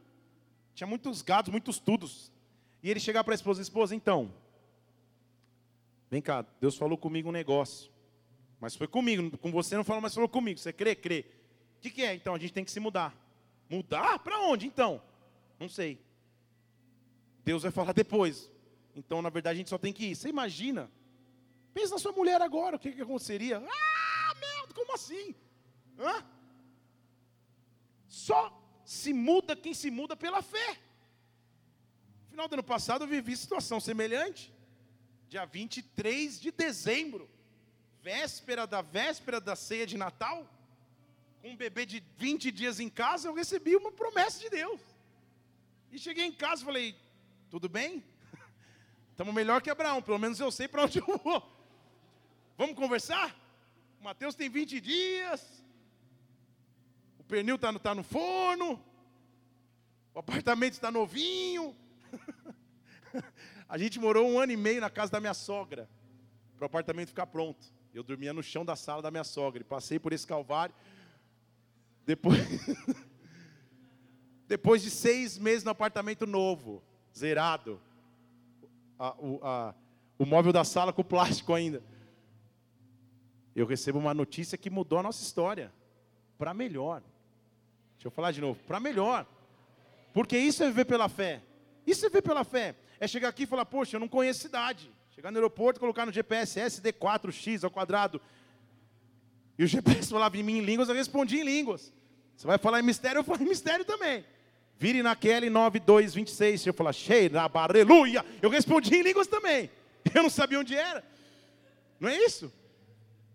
[0.74, 2.32] Tinha muitos gados, muitos tudos.
[2.82, 4.34] E ele chegar para a esposa, esposa, então,
[6.10, 7.92] vem cá, Deus falou comigo um negócio.
[8.62, 10.60] Mas foi comigo, com você não falou, mas falou comigo.
[10.60, 10.94] Você crê?
[10.94, 11.26] Crê.
[11.78, 12.14] O que, que é?
[12.14, 13.12] Então a gente tem que se mudar.
[13.68, 14.20] Mudar?
[14.20, 15.02] Para onde então?
[15.60, 16.00] Não sei.
[17.44, 18.52] Deus vai falar depois.
[18.96, 20.16] Então, na verdade, a gente só tem que ir.
[20.16, 20.92] Você imagina?
[21.74, 23.58] Pensa na sua mulher agora, o que, que aconteceria?
[23.58, 25.34] Ah, merda, como assim?
[25.98, 26.24] Hã?
[28.08, 30.78] Só se muda quem se muda pela fé.
[32.26, 34.54] No final do ano passado eu vivi situação semelhante.
[35.28, 37.28] Dia 23 de dezembro.
[38.02, 40.48] Véspera da véspera da ceia de Natal,
[41.42, 44.82] com um bebê de 20 dias em casa, eu recebi uma promessa de Deus.
[45.92, 46.96] E cheguei em casa e falei:
[47.50, 48.04] tudo bem?
[49.12, 51.42] Estamos melhor que Abraão, pelo menos eu sei para onde eu vou.
[52.58, 53.36] Vamos conversar?
[54.00, 55.64] O Mateus tem 20 dias,
[57.20, 58.84] o pernil está no, tá no forno,
[60.14, 61.76] o apartamento está novinho.
[63.70, 65.90] A gente morou um ano e meio na casa da minha sogra,
[66.58, 67.81] para o apartamento ficar pronto.
[67.94, 70.74] Eu dormia no chão da sala da minha sogra, passei por esse calvário.
[72.06, 72.40] Depois,
[74.48, 76.82] depois de seis meses no apartamento novo,
[77.16, 77.82] zerado,
[78.98, 79.76] a, o, a,
[80.18, 81.84] o móvel da sala com plástico ainda.
[83.54, 85.72] Eu recebo uma notícia que mudou a nossa história
[86.38, 87.02] para melhor.
[87.96, 89.28] Deixa eu falar de novo, para melhor.
[90.14, 91.42] Porque isso é viver pela fé.
[91.86, 92.76] Isso é viver pela fé.
[93.00, 94.92] É chegar aqui e falar, poxa, eu não conheço cidade.
[95.22, 98.20] Chegar no aeroporto, colocar no GPS SD4X ao quadrado.
[99.56, 101.94] E o GPS falava em mim em línguas, eu respondi em línguas.
[102.36, 104.26] Você vai falar em mistério, eu falo em mistério também.
[104.80, 106.66] Vire naquele 9226.
[106.66, 108.26] Eu falar, cheira, aleluia.
[108.42, 109.70] Eu respondi em línguas também.
[110.12, 111.04] Eu não sabia onde era.
[112.00, 112.52] Não é isso?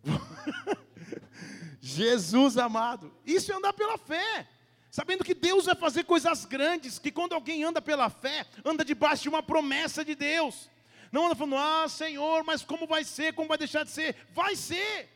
[1.80, 3.14] Jesus amado.
[3.24, 4.48] Isso é andar pela fé.
[4.90, 9.22] Sabendo que Deus vai fazer coisas grandes, que quando alguém anda pela fé, anda debaixo
[9.22, 10.68] de uma promessa de Deus.
[11.12, 13.32] Não anda falando, ah, Senhor, mas como vai ser?
[13.34, 14.16] Como vai deixar de ser?
[14.32, 15.08] Vai ser.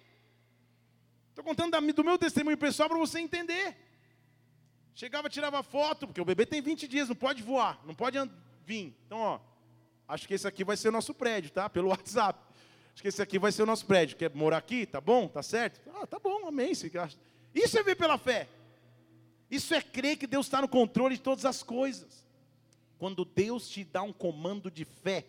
[1.28, 3.76] Estou contando do meu testemunho pessoal para você entender.
[4.94, 8.18] Chegava, tirava foto, porque o bebê tem 20 dias, não pode voar, não pode
[8.66, 8.94] vir.
[9.06, 9.40] Então, ó,
[10.06, 11.70] acho que esse aqui vai ser o nosso prédio, tá?
[11.70, 12.38] Pelo WhatsApp.
[12.92, 14.16] Acho que esse aqui vai ser o nosso prédio.
[14.16, 14.84] Quer morar aqui?
[14.84, 15.28] Tá bom?
[15.28, 15.80] Tá certo?
[15.94, 16.72] Ah, tá bom, amém.
[16.72, 18.48] Isso é ver pela fé.
[19.50, 22.26] Isso é crer que Deus está no controle de todas as coisas.
[22.98, 25.24] Quando Deus te dá um comando de fé,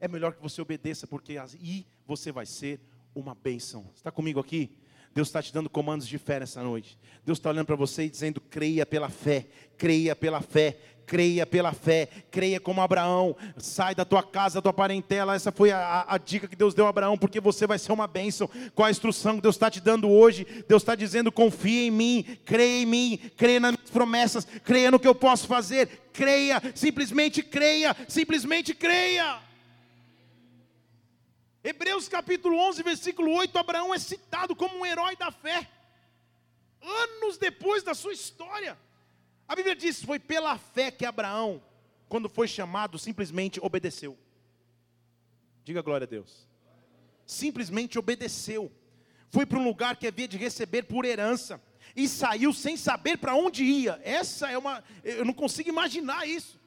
[0.00, 2.80] é melhor que você obedeça, porque aí você vai ser
[3.14, 3.90] uma bênção.
[3.94, 4.76] Está comigo aqui?
[5.16, 6.98] Deus está te dando comandos de fé nessa noite.
[7.24, 9.46] Deus está olhando para você e dizendo: creia pela fé,
[9.78, 14.74] creia pela fé, creia pela fé, creia como Abraão, sai da tua casa, da tua
[14.74, 15.34] parentela.
[15.34, 18.06] Essa foi a, a, dica que Deus deu a Abraão, porque você vai ser uma
[18.06, 18.46] bênção.
[18.74, 20.46] Qual a instrução que Deus está te dando hoje?
[20.68, 25.00] Deus está dizendo: confia em mim, creia em mim, creia nas minhas promessas, creia no
[25.00, 29.45] que eu posso fazer, creia, simplesmente creia, simplesmente creia.
[31.66, 35.68] Hebreus capítulo 11, versículo 8, Abraão é citado como um herói da fé.
[36.80, 38.78] Anos depois da sua história.
[39.48, 41.60] A Bíblia diz: foi pela fé que Abraão,
[42.08, 44.16] quando foi chamado, simplesmente obedeceu.
[45.64, 46.46] Diga glória a Deus.
[47.26, 48.70] Simplesmente obedeceu.
[49.28, 51.60] Foi para um lugar que havia de receber por herança.
[51.96, 54.00] E saiu sem saber para onde ia.
[54.04, 54.84] Essa é uma.
[55.02, 56.60] Eu não consigo imaginar isso.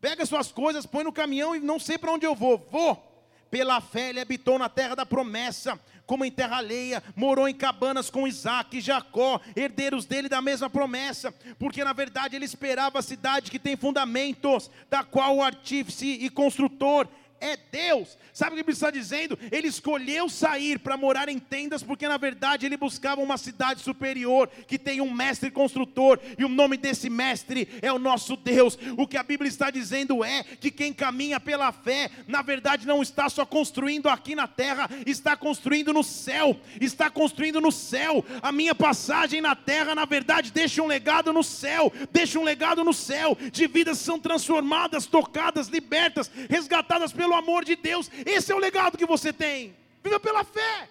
[0.00, 2.58] Pega suas coisas, põe no caminhão e não sei para onde eu vou.
[2.68, 3.11] Vou.
[3.52, 8.08] Pela fé ele habitou na terra da promessa, como em terra alheia, morou em cabanas
[8.08, 13.02] com Isaac e Jacó, herdeiros dele da mesma promessa, porque na verdade ele esperava a
[13.02, 17.06] cidade que tem fundamentos, da qual o artífice e construtor
[17.42, 18.16] é Deus.
[18.32, 19.38] Sabe o que ele está dizendo?
[19.50, 24.48] Ele escolheu sair para morar em tendas, porque na verdade ele buscava uma cidade superior,
[24.66, 28.78] que tem um mestre construtor, e o nome desse mestre é o nosso Deus.
[28.96, 33.02] O que a Bíblia está dizendo é que quem caminha pela fé, na verdade não
[33.02, 38.24] está só construindo aqui na terra, está construindo no céu, está construindo no céu.
[38.40, 42.84] A minha passagem na terra, na verdade, deixa um legado no céu, deixa um legado
[42.84, 48.10] no céu, de vidas são transformadas, tocadas, libertas, resgatadas pelo pelo amor de Deus.
[48.26, 49.74] Esse é o legado que você tem.
[50.04, 50.88] Viva pela fé.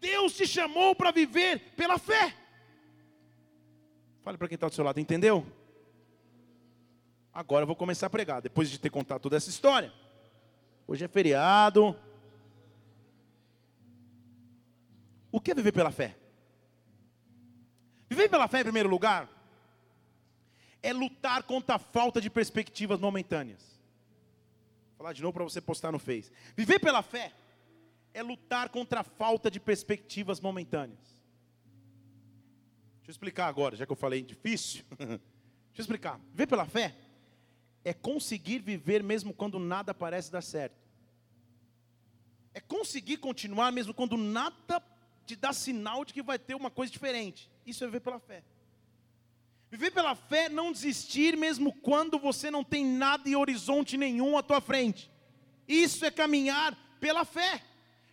[0.00, 2.34] Deus te chamou para viver pela fé.
[4.22, 5.44] Fale para quem está do seu lado, entendeu?
[7.32, 9.92] Agora eu vou começar a pregar, depois de ter contado toda essa história.
[10.86, 11.96] Hoje é feriado.
[15.32, 16.16] O que é viver pela fé?
[18.08, 19.28] Viver pela fé, em primeiro lugar,
[20.80, 23.73] é lutar contra a falta de perspectivas momentâneas
[25.04, 26.32] falar de novo para você postar no Face.
[26.56, 27.30] Viver pela fé
[28.14, 31.22] é lutar contra a falta de perspectivas momentâneas.
[32.96, 34.82] Deixa eu explicar agora, já que eu falei difícil.
[34.96, 35.20] Deixa
[35.76, 36.18] eu explicar.
[36.30, 36.96] Viver pela fé
[37.84, 40.82] é conseguir viver mesmo quando nada parece dar certo.
[42.54, 44.82] É conseguir continuar mesmo quando nada
[45.26, 47.50] te dá sinal de que vai ter uma coisa diferente.
[47.66, 48.42] Isso é viver pela fé.
[49.74, 54.42] Viver pela fé, não desistir mesmo quando você não tem nada e horizonte nenhum à
[54.42, 55.10] tua frente.
[55.66, 57.60] Isso é caminhar pela fé.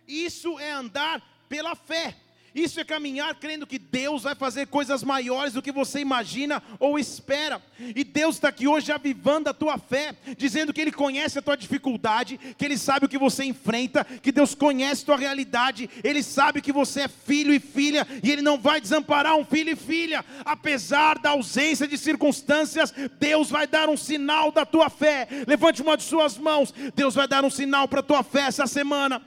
[0.08, 2.16] Isso é andar pela fé.
[2.54, 6.98] Isso é caminhar crendo que Deus vai fazer coisas maiores do que você imagina ou
[6.98, 7.62] espera.
[7.78, 11.56] E Deus está aqui hoje avivando a tua fé, dizendo que Ele conhece a tua
[11.56, 16.22] dificuldade, que Ele sabe o que você enfrenta, que Deus conhece a tua realidade, Ele
[16.22, 19.76] sabe que você é filho e filha, e Ele não vai desamparar um filho e
[19.76, 25.26] filha, apesar da ausência de circunstâncias, Deus vai dar um sinal da tua fé.
[25.46, 28.66] Levante uma de suas mãos, Deus vai dar um sinal para a tua fé essa
[28.66, 29.22] semana.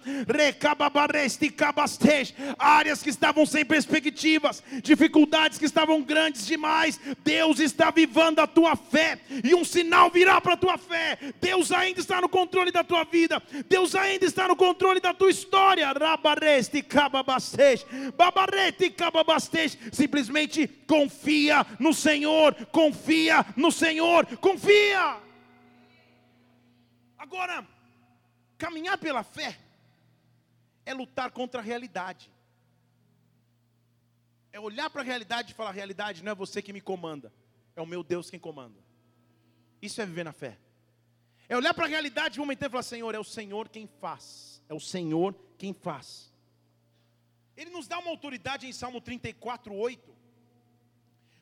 [2.59, 6.99] Áreas que estavam sem perspectivas, dificuldades que estavam grandes demais.
[7.23, 11.17] Deus está vivando a tua fé, e um sinal virá para a tua fé.
[11.41, 15.31] Deus ainda está no controle da tua vida, Deus ainda está no controle da tua
[15.31, 15.91] história.
[19.91, 25.17] Simplesmente confia no Senhor, confia no Senhor, confia.
[27.17, 27.65] Agora,
[28.57, 29.57] caminhar pela fé
[30.85, 32.34] é lutar contra a realidade
[34.55, 37.31] é olhar para a realidade e falar: realidade não é você que me comanda,
[37.75, 38.79] é o meu Deus quem comanda.
[39.81, 40.57] Isso é viver na fé.
[41.49, 44.63] É olhar para a realidade momentar e falar: Senhor, é o Senhor quem faz.
[44.69, 46.33] É o Senhor quem faz.
[47.57, 50.15] Ele nos dá uma autoridade em Salmo 34, 8.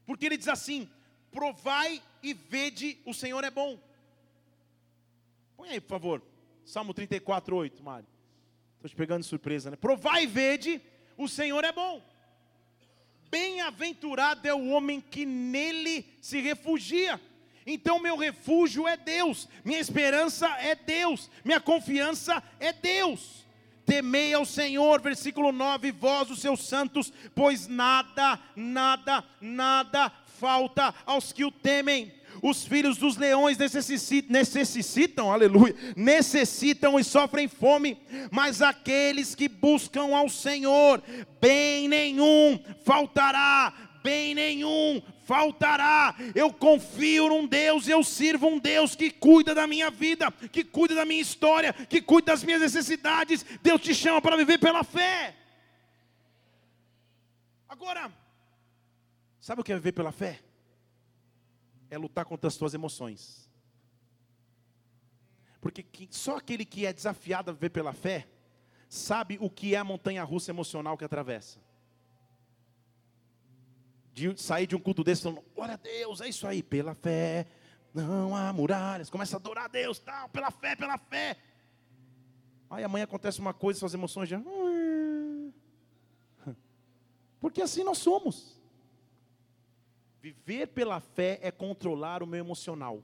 [0.07, 0.89] Porque ele diz assim:
[1.30, 3.80] Provai e vede, o Senhor é bom.
[5.55, 6.24] Põe aí, por favor.
[6.66, 8.07] Salmo 34, 8, Mário.
[8.78, 9.78] Estou te pegando de surpresa, né?
[9.78, 10.82] Provai e vede,
[11.16, 12.12] o Senhor é bom.
[13.34, 17.20] Bem-aventurado é o homem que nele se refugia.
[17.66, 23.44] Então, meu refúgio é Deus, minha esperança é Deus, minha confiança é Deus.
[23.88, 31.34] Temei ao Senhor, versículo 9, vós, os seus santos, pois nada, nada, nada falta aos
[31.34, 32.14] que o temem.
[32.42, 37.98] Os filhos dos leões necessitam, necessitam, aleluia, necessitam e sofrem fome,
[38.32, 41.02] mas aqueles que buscam ao Senhor,
[41.40, 43.74] bem nenhum faltará,
[44.04, 46.16] bem nenhum faltará.
[46.36, 50.94] Eu confio num Deus, eu sirvo um Deus que cuida da minha vida, que cuida
[50.94, 53.46] da minha história, que cuida das minhas necessidades.
[53.62, 55.36] Deus te chama para viver pela fé.
[57.68, 58.12] Agora,
[59.40, 60.40] sabe o que é viver pela fé?
[61.94, 63.50] É lutar contra as tuas emoções.
[65.62, 68.28] Porque só aquele que é desafiado a viver pela fé,
[68.89, 71.60] sabe o que é a montanha russa emocional que atravessa.
[74.12, 77.48] De sair de um culto desse falando, glória a Deus, é isso aí, pela fé,
[77.94, 81.38] não há muralhas, começa a adorar a Deus, tal, pela fé, pela fé.
[82.70, 84.41] Aí amanhã acontece uma coisa, suas emoções já.
[87.39, 88.62] Porque assim nós somos.
[90.24, 93.03] Viver pela fé é controlar o meu emocional.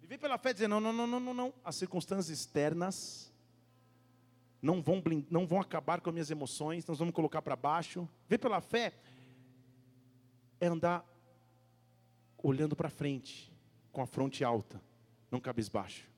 [0.00, 1.54] Viver pela fé é dizer, não, não, não, não, não, não.
[1.64, 3.32] As circunstâncias externas
[4.60, 5.00] não vão,
[5.30, 8.08] não vão acabar com as minhas emoções, nós vamos colocar para baixo.
[8.28, 8.92] Viver pela fé
[10.60, 11.06] é andar
[12.42, 13.52] olhando para frente,
[13.92, 14.82] com a fronte alta,
[15.30, 16.10] não cabisbaixo.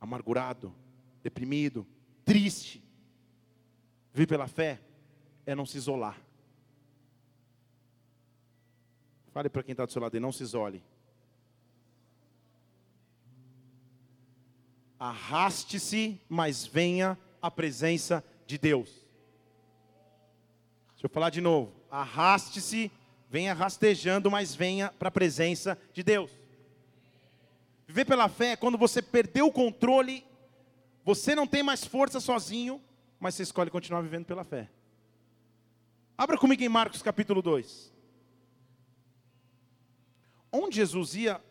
[0.00, 0.74] Amargurado,
[1.22, 1.86] deprimido,
[2.24, 2.82] triste.
[4.14, 4.80] Viver pela fé
[5.44, 6.29] é não se isolar.
[9.32, 10.82] Fale para quem está do seu lado e não se isole.
[14.98, 18.90] Arraste-se, mas venha à presença de Deus.
[20.90, 21.72] Deixa eu falar de novo.
[21.90, 22.92] Arraste-se,
[23.28, 26.30] venha rastejando, mas venha para a presença de Deus.
[27.86, 30.24] Viver pela fé é quando você perdeu o controle,
[31.04, 32.80] você não tem mais força sozinho,
[33.18, 34.68] mas você escolhe continuar vivendo pela fé.
[36.18, 37.99] Abra comigo em Marcos capítulo 2.
[40.52, 41.42] Onde Jesus ia,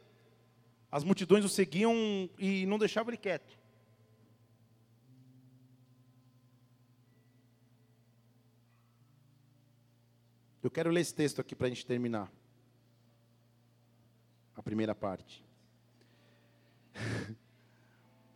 [0.91, 3.58] as multidões o seguiam e não deixavam ele quieto.
[10.62, 12.30] Eu quero ler esse texto aqui para a gente terminar.
[14.56, 15.45] A primeira parte.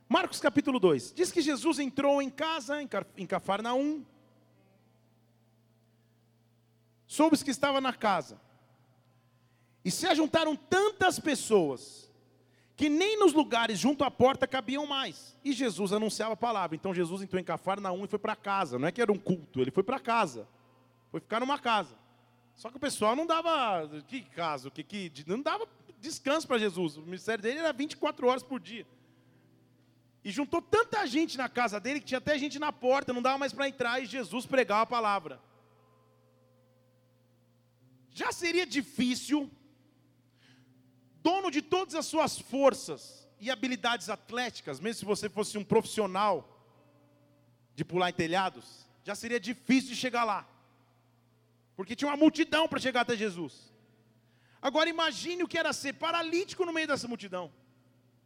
[0.07, 1.11] Marcos capítulo 2.
[1.13, 2.81] Diz que Jesus entrou em casa,
[3.17, 4.05] em Cafarnaum.
[7.05, 8.39] Soube que estava na casa.
[9.83, 12.09] E se ajuntaram tantas pessoas
[12.75, 15.35] que nem nos lugares junto à porta cabiam mais.
[15.43, 16.75] E Jesus anunciava a palavra.
[16.75, 18.79] Então Jesus entrou em Cafarnaum e foi para casa.
[18.79, 20.47] Não é que era um culto, ele foi para casa.
[21.11, 21.95] Foi ficar numa casa.
[22.55, 25.67] Só que o pessoal não dava que caso, que, que não dava
[25.99, 26.97] descanso para Jesus.
[26.97, 28.85] O ministério dele era 24 horas por dia.
[30.23, 33.37] E juntou tanta gente na casa dele que tinha até gente na porta, não dava
[33.37, 35.39] mais para entrar e Jesus pregava a palavra.
[38.11, 39.51] Já seria difícil
[41.23, 46.49] dono de todas as suas forças e habilidades atléticas, mesmo se você fosse um profissional
[47.73, 50.47] de pular em telhados, já seria difícil de chegar lá.
[51.75, 53.73] Porque tinha uma multidão para chegar até Jesus.
[54.61, 57.51] Agora imagine o que era ser paralítico no meio dessa multidão.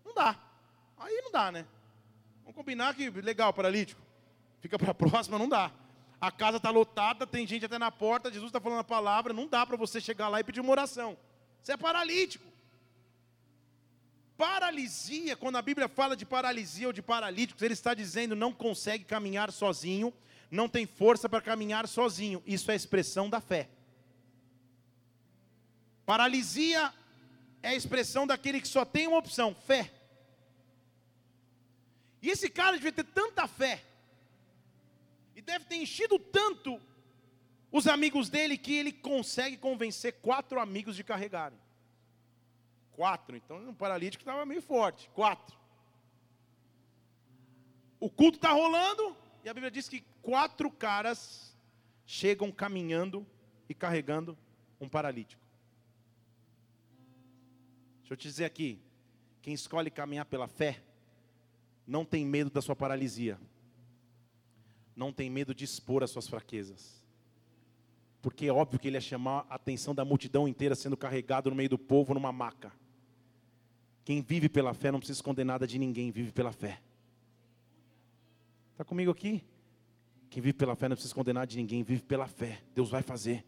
[0.04, 0.38] Não dá.
[0.98, 1.66] Aí não dá, né?
[2.42, 4.02] Vamos combinar que legal, paralítico.
[4.60, 5.72] Fica para a próxima, não dá.
[6.20, 9.48] A casa está lotada, tem gente até na porta, Jesus está falando a palavra, não
[9.48, 11.16] dá para você chegar lá e pedir uma oração.
[11.62, 12.47] Você é paralítico.
[14.38, 19.04] Paralisia, quando a Bíblia fala de paralisia ou de paralíticos, ele está dizendo não consegue
[19.04, 20.14] caminhar sozinho,
[20.52, 22.44] não tem força para caminhar sozinho.
[22.46, 23.68] Isso é expressão da fé.
[26.06, 26.94] Paralisia
[27.64, 29.92] é a expressão daquele que só tem uma opção: fé.
[32.22, 33.84] E esse cara devia ter tanta fé,
[35.36, 36.80] e deve ter enchido tanto
[37.72, 41.60] os amigos dele, que ele consegue convencer quatro amigos de carregarem.
[42.98, 45.08] Quatro, então um paralítico estava meio forte.
[45.12, 45.56] Quatro.
[48.00, 51.56] O culto está rolando, e a Bíblia diz que quatro caras
[52.08, 53.24] chegam caminhando
[53.70, 54.36] e carregando
[54.82, 55.40] um paralítico.
[58.00, 58.82] Deixa eu te dizer aqui:
[59.44, 60.82] quem escolhe caminhar pela fé,
[61.86, 63.40] não tem medo da sua paralisia,
[64.96, 67.06] não tem medo de expor as suas fraquezas,
[68.24, 71.56] porque é óbvio que ele ia chamar a atenção da multidão inteira sendo carregado no
[71.56, 72.74] meio do povo numa maca.
[74.08, 76.80] Quem vive pela fé não precisa esconder nada de ninguém, vive pela fé.
[78.72, 79.44] Está comigo aqui?
[80.30, 82.62] Quem vive pela fé não precisa esconder nada de ninguém, vive pela fé.
[82.74, 83.44] Deus vai fazer.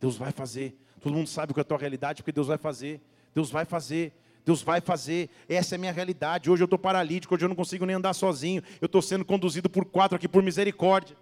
[0.00, 0.74] Deus vai fazer.
[1.02, 2.98] Todo mundo sabe qual é a tua realidade, porque Deus vai fazer.
[3.34, 4.14] Deus vai fazer.
[4.42, 6.50] Deus vai fazer, essa é a minha realidade.
[6.50, 8.62] Hoje eu estou paralítico, hoje eu não consigo nem andar sozinho.
[8.80, 11.14] Eu estou sendo conduzido por quatro aqui por misericórdia.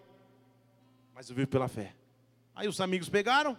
[1.13, 1.97] Mas eu vivo pela fé.
[2.55, 3.59] Aí os amigos pegaram,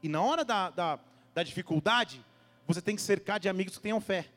[0.00, 1.00] e na hora da, da,
[1.34, 2.24] da dificuldade,
[2.68, 4.28] você tem que cercar de amigos que tenham fé.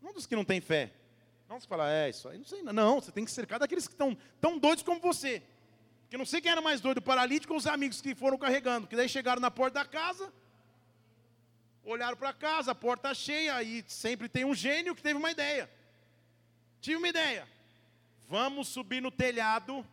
[0.00, 0.92] Não dos que não têm fé.
[1.48, 2.62] Não se fala, é isso aí, não sei.
[2.62, 5.42] Não, você tem que cercar daqueles que estão tão doidos como você.
[6.02, 8.86] Porque não sei quem era mais doido, o paralítico ou os amigos que foram carregando.
[8.86, 10.32] Que daí chegaram na porta da casa,
[11.84, 15.68] olharam para casa, a porta cheia, e sempre tem um gênio que teve uma ideia.
[16.80, 17.48] Tive uma ideia.
[18.28, 19.84] Vamos subir no telhado,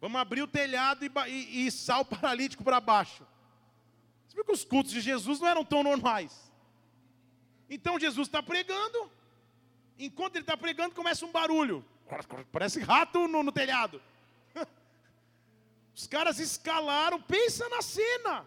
[0.00, 3.26] vamos abrir o telhado e, e, e sal paralítico para baixo.
[4.32, 6.50] Você viu que os cultos de Jesus não eram tão normais.
[7.68, 9.12] Então Jesus está pregando,
[9.98, 11.84] enquanto ele está pregando, começa um barulho.
[12.50, 14.00] Parece rato no, no telhado.
[15.94, 18.46] Os caras escalaram, pensa na cena.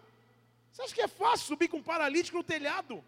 [0.72, 3.04] Você acha que é fácil subir com um paralítico no telhado?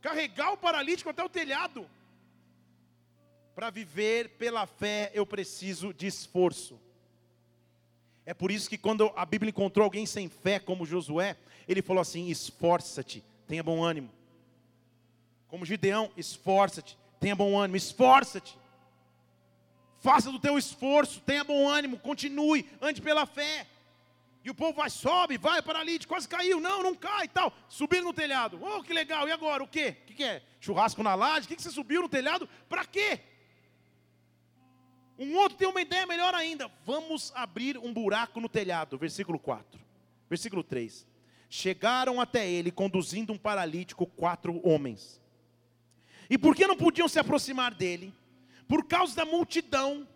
[0.00, 1.90] Carregar o paralítico até o telhado?
[3.56, 6.80] Para viver pela fé, eu preciso de esforço.
[8.30, 12.00] É por isso que quando a Bíblia encontrou alguém sem fé, como Josué, ele falou
[12.00, 14.08] assim: esforça-te, tenha bom ânimo.
[15.48, 18.56] Como Gideão, esforça-te, tenha bom ânimo, esforça-te.
[19.98, 23.66] Faça do teu esforço, tenha bom ânimo, continue, ande pela fé.
[24.44, 26.60] E o povo vai, sobe, vai, paralítico, quase caiu.
[26.60, 27.52] Não, não cai e tal.
[27.68, 28.60] Subiram no telhado.
[28.62, 29.26] Oh, que legal.
[29.26, 29.64] E agora?
[29.64, 29.96] O quê?
[30.02, 30.40] O que, que é?
[30.60, 31.46] Churrasco na laje?
[31.46, 32.48] O que, que você subiu no telhado?
[32.68, 33.18] Para quê?
[35.20, 36.70] Um outro tem uma ideia melhor ainda.
[36.84, 38.98] Vamos abrir um buraco no telhado.
[38.98, 39.78] Versículo 4.
[40.28, 41.06] Versículo 3.
[41.48, 45.20] Chegaram até ele, conduzindo um paralítico, quatro homens.
[46.28, 48.12] E porque não podiam se aproximar dele?
[48.66, 50.08] Por causa da multidão,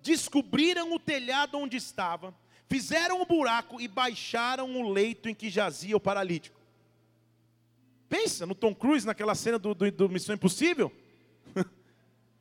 [0.00, 2.34] descobriram o telhado onde estava
[2.72, 6.58] Fizeram um buraco e baixaram o leito em que jazia o paralítico.
[8.08, 10.90] Pensa no Tom Cruise naquela cena do, do, do Missão Impossível.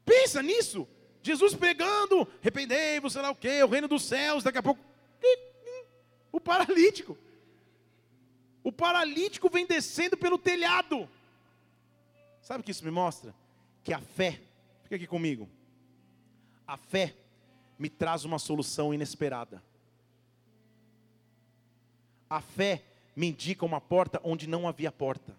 [0.05, 0.87] Pensa nisso.
[1.23, 4.81] Jesus pregando, arrependei-vos, sei lá o quê, o reino dos céus, daqui a pouco.
[6.33, 7.17] O paralítico.
[8.63, 11.09] O paralítico vem descendo pelo telhado.
[12.41, 13.35] Sabe o que isso me mostra?
[13.83, 14.39] Que a fé,
[14.83, 15.49] fica aqui comigo.
[16.65, 17.13] A fé
[17.77, 19.61] me traz uma solução inesperada.
[22.29, 22.83] A fé
[23.15, 25.35] me indica uma porta onde não havia porta.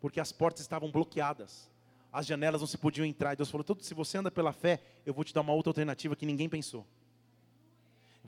[0.00, 1.67] Porque as portas estavam bloqueadas.
[2.12, 3.32] As janelas não se podiam entrar.
[3.32, 6.16] E Deus falou: se você anda pela fé, eu vou te dar uma outra alternativa
[6.16, 6.86] que ninguém pensou.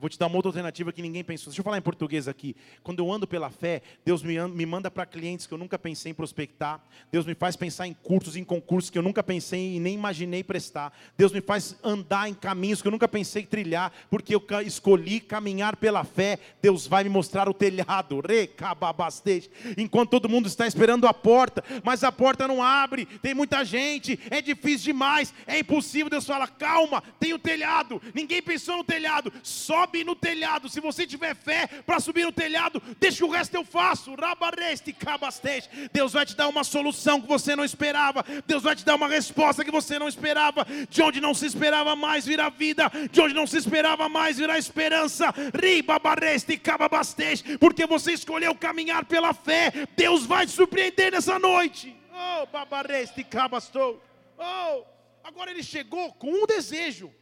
[0.01, 1.51] Vou te dar uma outra alternativa que ninguém pensou.
[1.51, 2.55] Deixa eu falar em português aqui.
[2.81, 6.11] Quando eu ando pela fé, Deus me, me manda para clientes que eu nunca pensei
[6.11, 6.81] em prospectar.
[7.11, 10.43] Deus me faz pensar em cursos, em concursos que eu nunca pensei e nem imaginei
[10.43, 10.91] prestar.
[11.15, 15.75] Deus me faz andar em caminhos que eu nunca pensei trilhar, porque eu escolhi caminhar
[15.75, 16.39] pela fé.
[16.59, 18.21] Deus vai me mostrar o telhado.
[18.27, 19.51] Recababastete.
[19.77, 23.05] Enquanto todo mundo está esperando a porta, mas a porta não abre.
[23.05, 26.09] Tem muita gente, é difícil demais, é impossível.
[26.09, 28.01] Deus fala: calma, tem o telhado.
[28.15, 29.31] Ninguém pensou no telhado.
[29.43, 30.69] Sobe sobe no telhado.
[30.69, 34.15] Se você tiver fé para subir no telhado, deixa o resto eu faço.
[34.15, 35.89] Rabareste, cabasteste.
[35.91, 38.23] Deus vai te dar uma solução que você não esperava.
[38.47, 40.65] Deus vai te dar uma resposta que você não esperava.
[40.89, 42.89] De onde não se esperava mais virá vida.
[43.11, 45.33] De onde não se esperava mais virá esperança.
[45.53, 47.57] Ribabareste, cabasteste.
[47.57, 49.71] Porque você escolheu caminhar pela fé.
[49.95, 51.95] Deus vai te surpreender nessa noite.
[52.13, 54.01] Oh, babareste, cabastou.
[54.37, 54.83] Oh,
[55.23, 57.13] agora ele chegou com um desejo.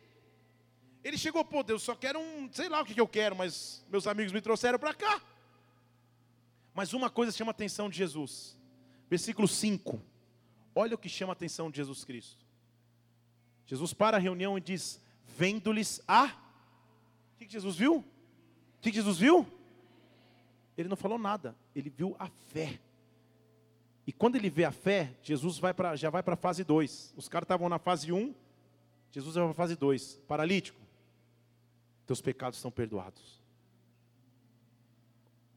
[1.03, 4.05] Ele chegou, pô, Deus, só quero um, sei lá o que, eu quero, mas meus
[4.05, 5.21] amigos me trouxeram para cá.
[6.73, 8.57] Mas uma coisa chama a atenção de Jesus.
[9.09, 10.01] Versículo 5.
[10.75, 12.45] Olha o que chama a atenção de Jesus Cristo.
[13.65, 15.01] Jesus para a reunião e diz:
[15.37, 16.25] Vendo-lhes a.
[16.25, 17.97] O que, Jesus viu?
[17.97, 18.05] O
[18.81, 19.47] que Jesus viu?
[20.77, 22.79] Ele não falou nada, ele viu a fé.
[24.07, 27.13] E quando ele vê a fé, Jesus vai pra, já vai para a fase 2.
[27.15, 28.33] Os caras estavam na fase 1, um,
[29.11, 30.21] Jesus vai para a fase 2.
[30.27, 30.78] Paralítico,
[32.09, 33.39] teus pecados estão perdoados.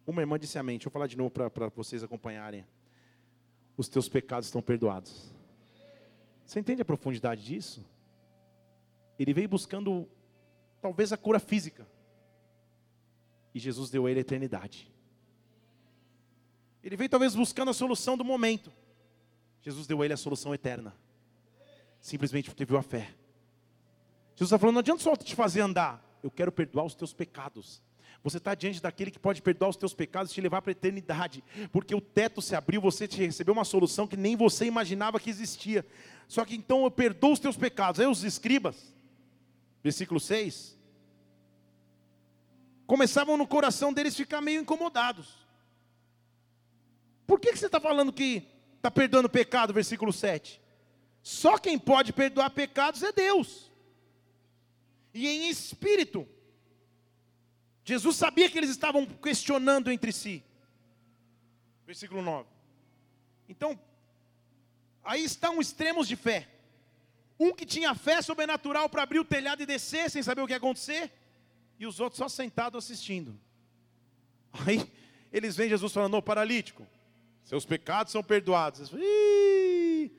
[0.07, 0.77] Uma irmã disse amém.
[0.77, 2.67] Deixa eu falar de novo para vocês acompanharem.
[3.75, 5.33] Os teus pecados estão perdoados.
[6.45, 7.83] Você entende a profundidade disso?
[9.19, 10.07] Ele veio buscando,
[10.83, 11.89] talvez, a cura física.
[13.55, 14.93] E Jesus deu a ele a eternidade.
[16.85, 18.71] Ele veio, talvez, buscando a solução do momento.
[19.63, 20.95] Jesus deu a ele a solução eterna.
[21.99, 23.15] Simplesmente porque viu a fé.
[24.35, 27.83] Jesus está falando: não adianta só te fazer andar eu quero perdoar os teus pecados.
[28.23, 30.73] Você está diante daquele que pode perdoar os teus pecados e te levar para a
[30.73, 31.43] eternidade,
[31.73, 35.29] porque o teto se abriu, você te recebeu uma solução que nem você imaginava que
[35.29, 35.85] existia.
[36.29, 38.01] Só que então eu perdoo os teus pecados.
[38.01, 38.95] Aí os escribas,
[39.83, 40.79] versículo 6,
[42.87, 45.43] começavam no coração deles ficar meio incomodados.
[47.27, 48.47] Por que, que você está falando que
[48.77, 50.61] está perdoando pecado, versículo 7?
[51.23, 53.72] Só quem pode perdoar pecados é Deus
[55.13, 56.27] e em espírito.
[57.85, 60.43] Jesus sabia que eles estavam questionando entre si.
[61.85, 62.49] Versículo 9.
[63.49, 63.79] Então,
[65.03, 66.49] aí estão extremos de fé.
[67.39, 70.53] Um que tinha fé sobrenatural para abrir o telhado e descer sem saber o que
[70.53, 71.13] ia acontecer,
[71.79, 73.39] e os outros só sentados assistindo.
[74.53, 74.89] Aí
[75.33, 76.87] eles veem Jesus falando: Ô paralítico,
[77.43, 78.93] seus pecados são perdoados.
[78.93, 80.13] Ih,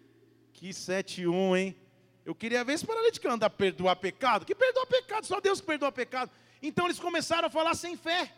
[0.52, 1.83] que 7-1, hein?
[2.26, 4.46] Eu queria ver esse paralítico anda a perdoar pecado.
[4.46, 5.26] Que perdoa pecado?
[5.26, 6.32] Só Deus que perdoa pecado.
[6.62, 8.34] Então eles começaram a falar sem fé.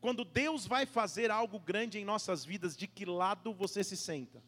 [0.00, 4.42] Quando Deus vai fazer algo grande em nossas vidas, de que lado você se senta?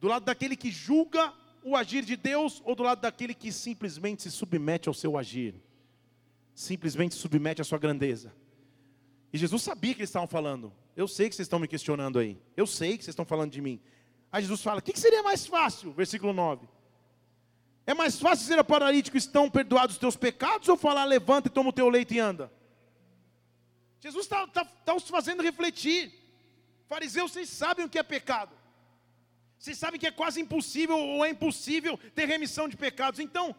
[0.00, 1.32] Do lado daquele que julga
[1.62, 5.54] o agir de Deus ou do lado daquele que simplesmente se submete ao seu agir?
[6.54, 8.32] Simplesmente se submete à sua grandeza.
[9.32, 10.72] E Jesus sabia que eles estavam falando.
[10.96, 12.40] Eu sei que vocês estão me questionando aí.
[12.56, 13.80] Eu sei que vocês estão falando de mim.
[14.30, 15.92] Aí Jesus fala: o que seria mais fácil?
[15.92, 16.68] Versículo 9.
[17.86, 21.50] É mais fácil dizer ao paralítico: estão perdoados os teus pecados, ou falar: levanta e
[21.50, 22.52] toma o teu leito e anda?
[24.00, 26.12] Jesus está tá, tá os fazendo refletir.
[26.86, 28.56] Fariseus, vocês sabem o que é pecado.
[29.58, 33.18] Vocês sabem que é quase impossível ou é impossível ter remissão de pecados.
[33.18, 33.54] Então,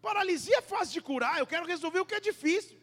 [0.00, 1.38] paralisia é fácil de curar.
[1.38, 2.77] Eu quero resolver o que é difícil.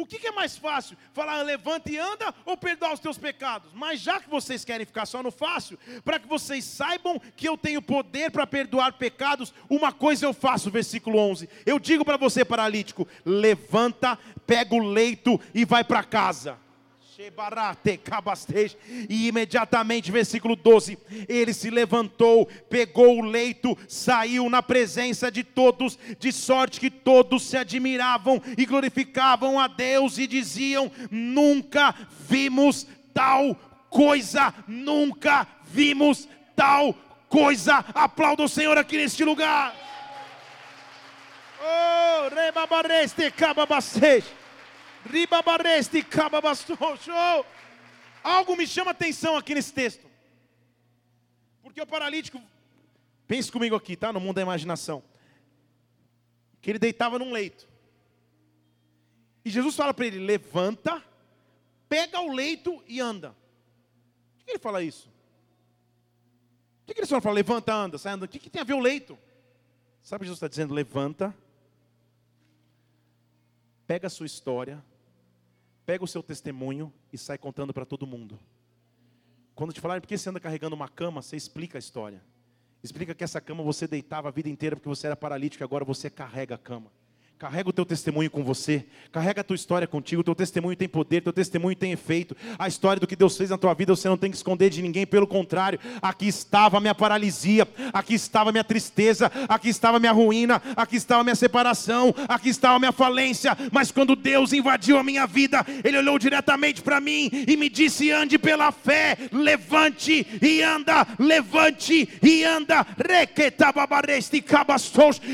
[0.00, 0.96] O que, que, é mais fácil?
[1.12, 3.70] Falar levanta e anda ou perdoar os teus pecados?
[3.74, 7.56] Mas já que vocês querem ficar só no fácil, para que vocês saibam que eu
[7.56, 11.48] tenho poder para perdoar pecados, uma coisa eu faço, versículo 11.
[11.66, 16.58] Eu digo para você, paralítico: levanta, pega o leito e vai para casa.
[19.10, 20.96] E imediatamente, versículo 12:
[21.28, 27.42] ele se levantou, pegou o leito, saiu na presença de todos, de sorte que todos
[27.42, 31.94] se admiravam e glorificavam a Deus e diziam: Nunca
[32.26, 33.54] vimos tal
[33.90, 36.94] coisa, nunca vimos tal
[37.28, 37.84] coisa.
[37.92, 39.76] Aplauda o Senhor aqui neste lugar.
[41.62, 44.39] Oh, rebabareste, cababastej.
[45.04, 46.04] Ribabareste,
[47.00, 47.46] show.
[48.22, 50.06] Algo me chama atenção aqui nesse texto.
[51.62, 52.40] Porque o paralítico,
[53.26, 54.12] pense comigo aqui, tá?
[54.12, 55.02] No mundo da imaginação.
[56.60, 57.68] Que ele deitava num leito.
[59.44, 61.02] E Jesus fala para ele: levanta,
[61.88, 63.34] pega o leito e anda.
[64.36, 65.08] Por que ele fala isso?
[66.84, 68.28] Por que ele só fala levanta, anda, sai andando?
[68.28, 69.18] O que, que tem a ver o leito?
[70.02, 70.74] Sabe o que Jesus está dizendo?
[70.74, 71.34] Levanta,
[73.86, 74.84] pega a sua história,
[75.90, 78.38] pega o seu testemunho e sai contando para todo mundo.
[79.56, 82.22] Quando te falarem por que você anda carregando uma cama, você explica a história.
[82.80, 85.84] Explica que essa cama você deitava a vida inteira porque você era paralítico e agora
[85.84, 86.92] você carrega a cama.
[87.40, 90.86] Carrega o teu testemunho com você, carrega a tua história contigo, o teu testemunho tem
[90.86, 92.36] poder, teu testemunho tem efeito.
[92.58, 94.82] A história do que Deus fez na tua vida você não tem que esconder de
[94.82, 99.96] ninguém, pelo contrário, aqui estava a minha paralisia, aqui estava a minha tristeza, aqui estava
[99.96, 103.56] a minha ruína, aqui estava a minha separação, aqui estava a minha falência.
[103.72, 108.10] Mas quando Deus invadiu a minha vida, Ele olhou diretamente para mim e me disse:
[108.10, 112.86] ande pela fé, levante e anda, levante e anda,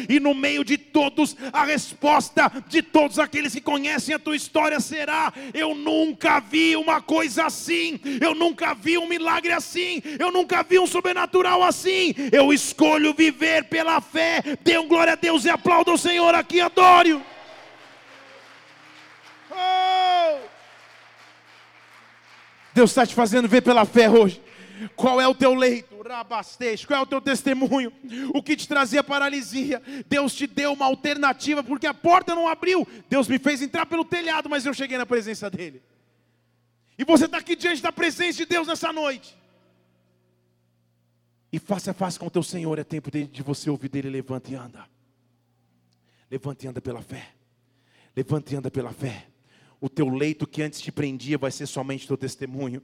[0.08, 4.36] e no meio de todos a resposta resposta de todos aqueles que conhecem a tua
[4.36, 10.30] história será: Eu nunca vi uma coisa assim, eu nunca vi um milagre assim, eu
[10.30, 12.14] nunca vi um sobrenatural assim.
[12.30, 14.42] Eu escolho viver pela fé.
[14.62, 17.22] Dê um glória a Deus e aplauda o Senhor aqui, adoro.
[19.50, 20.38] Oh!
[22.74, 24.42] Deus está te fazendo ver pela fé hoje.
[24.94, 25.96] Qual é o teu leito?
[26.02, 27.92] Rabastez, qual é o teu testemunho?
[28.34, 29.82] O que te trazia paralisia?
[30.08, 32.86] Deus te deu uma alternativa, porque a porta não abriu.
[33.08, 35.82] Deus me fez entrar pelo telhado, mas eu cheguei na presença dEle.
[36.98, 39.36] E você está aqui diante da presença de Deus nessa noite.
[41.52, 44.10] E face a face com o teu Senhor, é tempo de, de você ouvir dele.
[44.10, 44.86] Levanta e anda.
[46.30, 47.34] Levanta e anda pela fé.
[48.14, 49.26] Levanta e anda pela fé.
[49.80, 52.82] O teu leito que antes te prendia vai ser somente teu testemunho.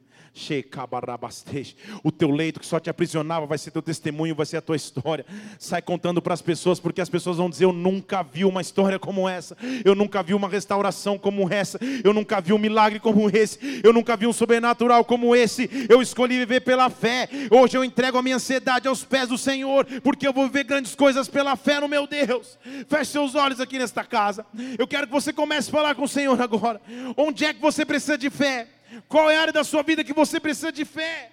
[2.03, 4.77] O teu leito que só te aprisionava vai ser teu testemunho, vai ser a tua
[4.77, 5.25] história.
[5.59, 8.99] Sai contando para as pessoas, porque as pessoas vão dizer: Eu nunca vi uma história
[8.99, 9.57] como essa.
[9.85, 11.79] Eu nunca vi uma restauração como essa.
[12.05, 13.81] Eu nunca vi um milagre como esse.
[13.83, 15.69] Eu nunca vi um sobrenatural como esse.
[15.89, 17.29] Eu escolhi viver pela fé.
[17.51, 20.95] Hoje eu entrego a minha ansiedade aos pés do Senhor, porque eu vou viver grandes
[20.95, 22.59] coisas pela fé no meu Deus.
[22.89, 24.45] Feche seus olhos aqui nesta casa.
[24.79, 26.82] Eu quero que você comece a falar com o Senhor agora.
[27.17, 28.69] Onde é que você precisa de fé?
[29.09, 31.33] Qual é a área da sua vida que você precisa de fé?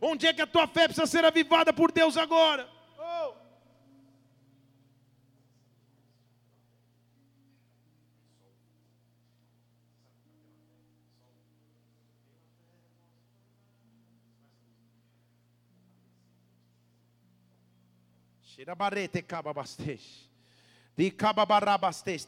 [0.00, 2.68] Onde é que a tua fé precisa ser avivada por Deus agora?
[2.98, 3.34] Oh.
[18.42, 19.24] Shirabarete
[21.10, 22.26] cababastej.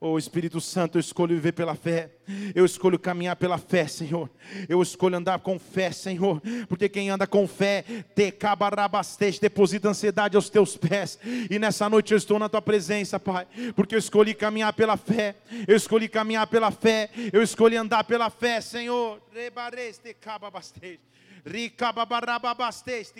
[0.00, 2.12] Oh Espírito Santo, eu escolho viver pela fé,
[2.54, 4.30] eu escolho caminhar pela fé, Senhor,
[4.68, 10.36] eu escolho andar com fé, Senhor, porque quem anda com fé, te cabarabastej, deposita ansiedade
[10.36, 11.18] aos teus pés,
[11.50, 15.34] e nessa noite eu estou na tua presença, Pai, porque eu escolhi caminhar pela fé,
[15.66, 21.00] eu escolhi caminhar pela fé, eu escolhi andar pela fé, Senhor, rebareste cababastej,
[21.44, 23.12] ricababarabastej,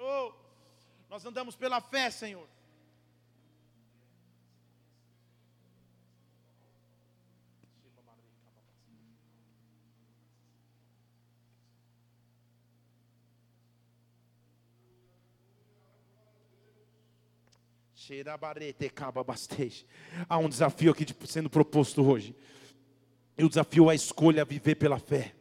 [0.00, 0.32] oh,
[1.08, 2.56] nós andamos pela fé, Senhor.
[20.28, 22.34] Há um desafio aqui sendo proposto hoje.
[23.36, 25.34] E o desafio é a escolha viver pela fé.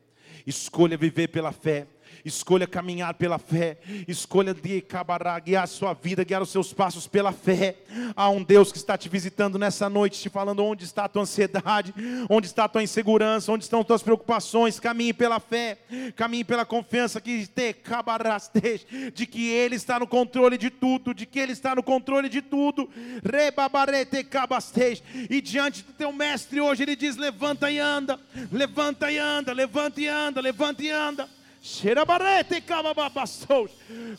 [0.45, 1.87] Escolha viver pela fé
[2.25, 7.07] escolha caminhar pela fé, escolha de cabará, guiar a sua vida, guiar os seus passos
[7.07, 7.77] pela fé.
[8.15, 11.21] Há um Deus que está te visitando nessa noite, te falando onde está a tua
[11.21, 11.93] ansiedade,
[12.27, 14.79] onde está a tua insegurança, onde estão as tuas preocupações.
[14.79, 15.77] Caminhe pela fé,
[16.15, 21.25] caminhe pela confiança que te cabarastej, de que Ele está no controle de tudo, de
[21.27, 22.89] que Ele está no controle de tudo.
[23.23, 28.19] Rebabarete cabastej, e diante do teu mestre hoje ele diz: levanta e anda,
[28.51, 31.34] levanta e anda, levanta e anda, levanta e anda.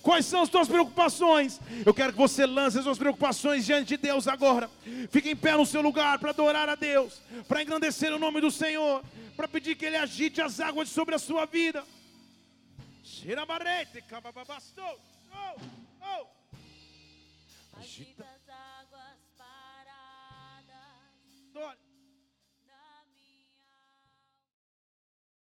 [0.03, 1.61] Quais são as tuas preocupações?
[1.87, 4.69] Eu quero que você lance as suas preocupações diante de Deus agora.
[5.11, 8.51] Fique em pé no seu lugar para adorar a Deus, para engrandecer o nome do
[8.51, 9.01] Senhor,
[9.37, 11.85] para pedir que Ele agite as águas sobre a sua vida.
[17.79, 18.36] Agita as águas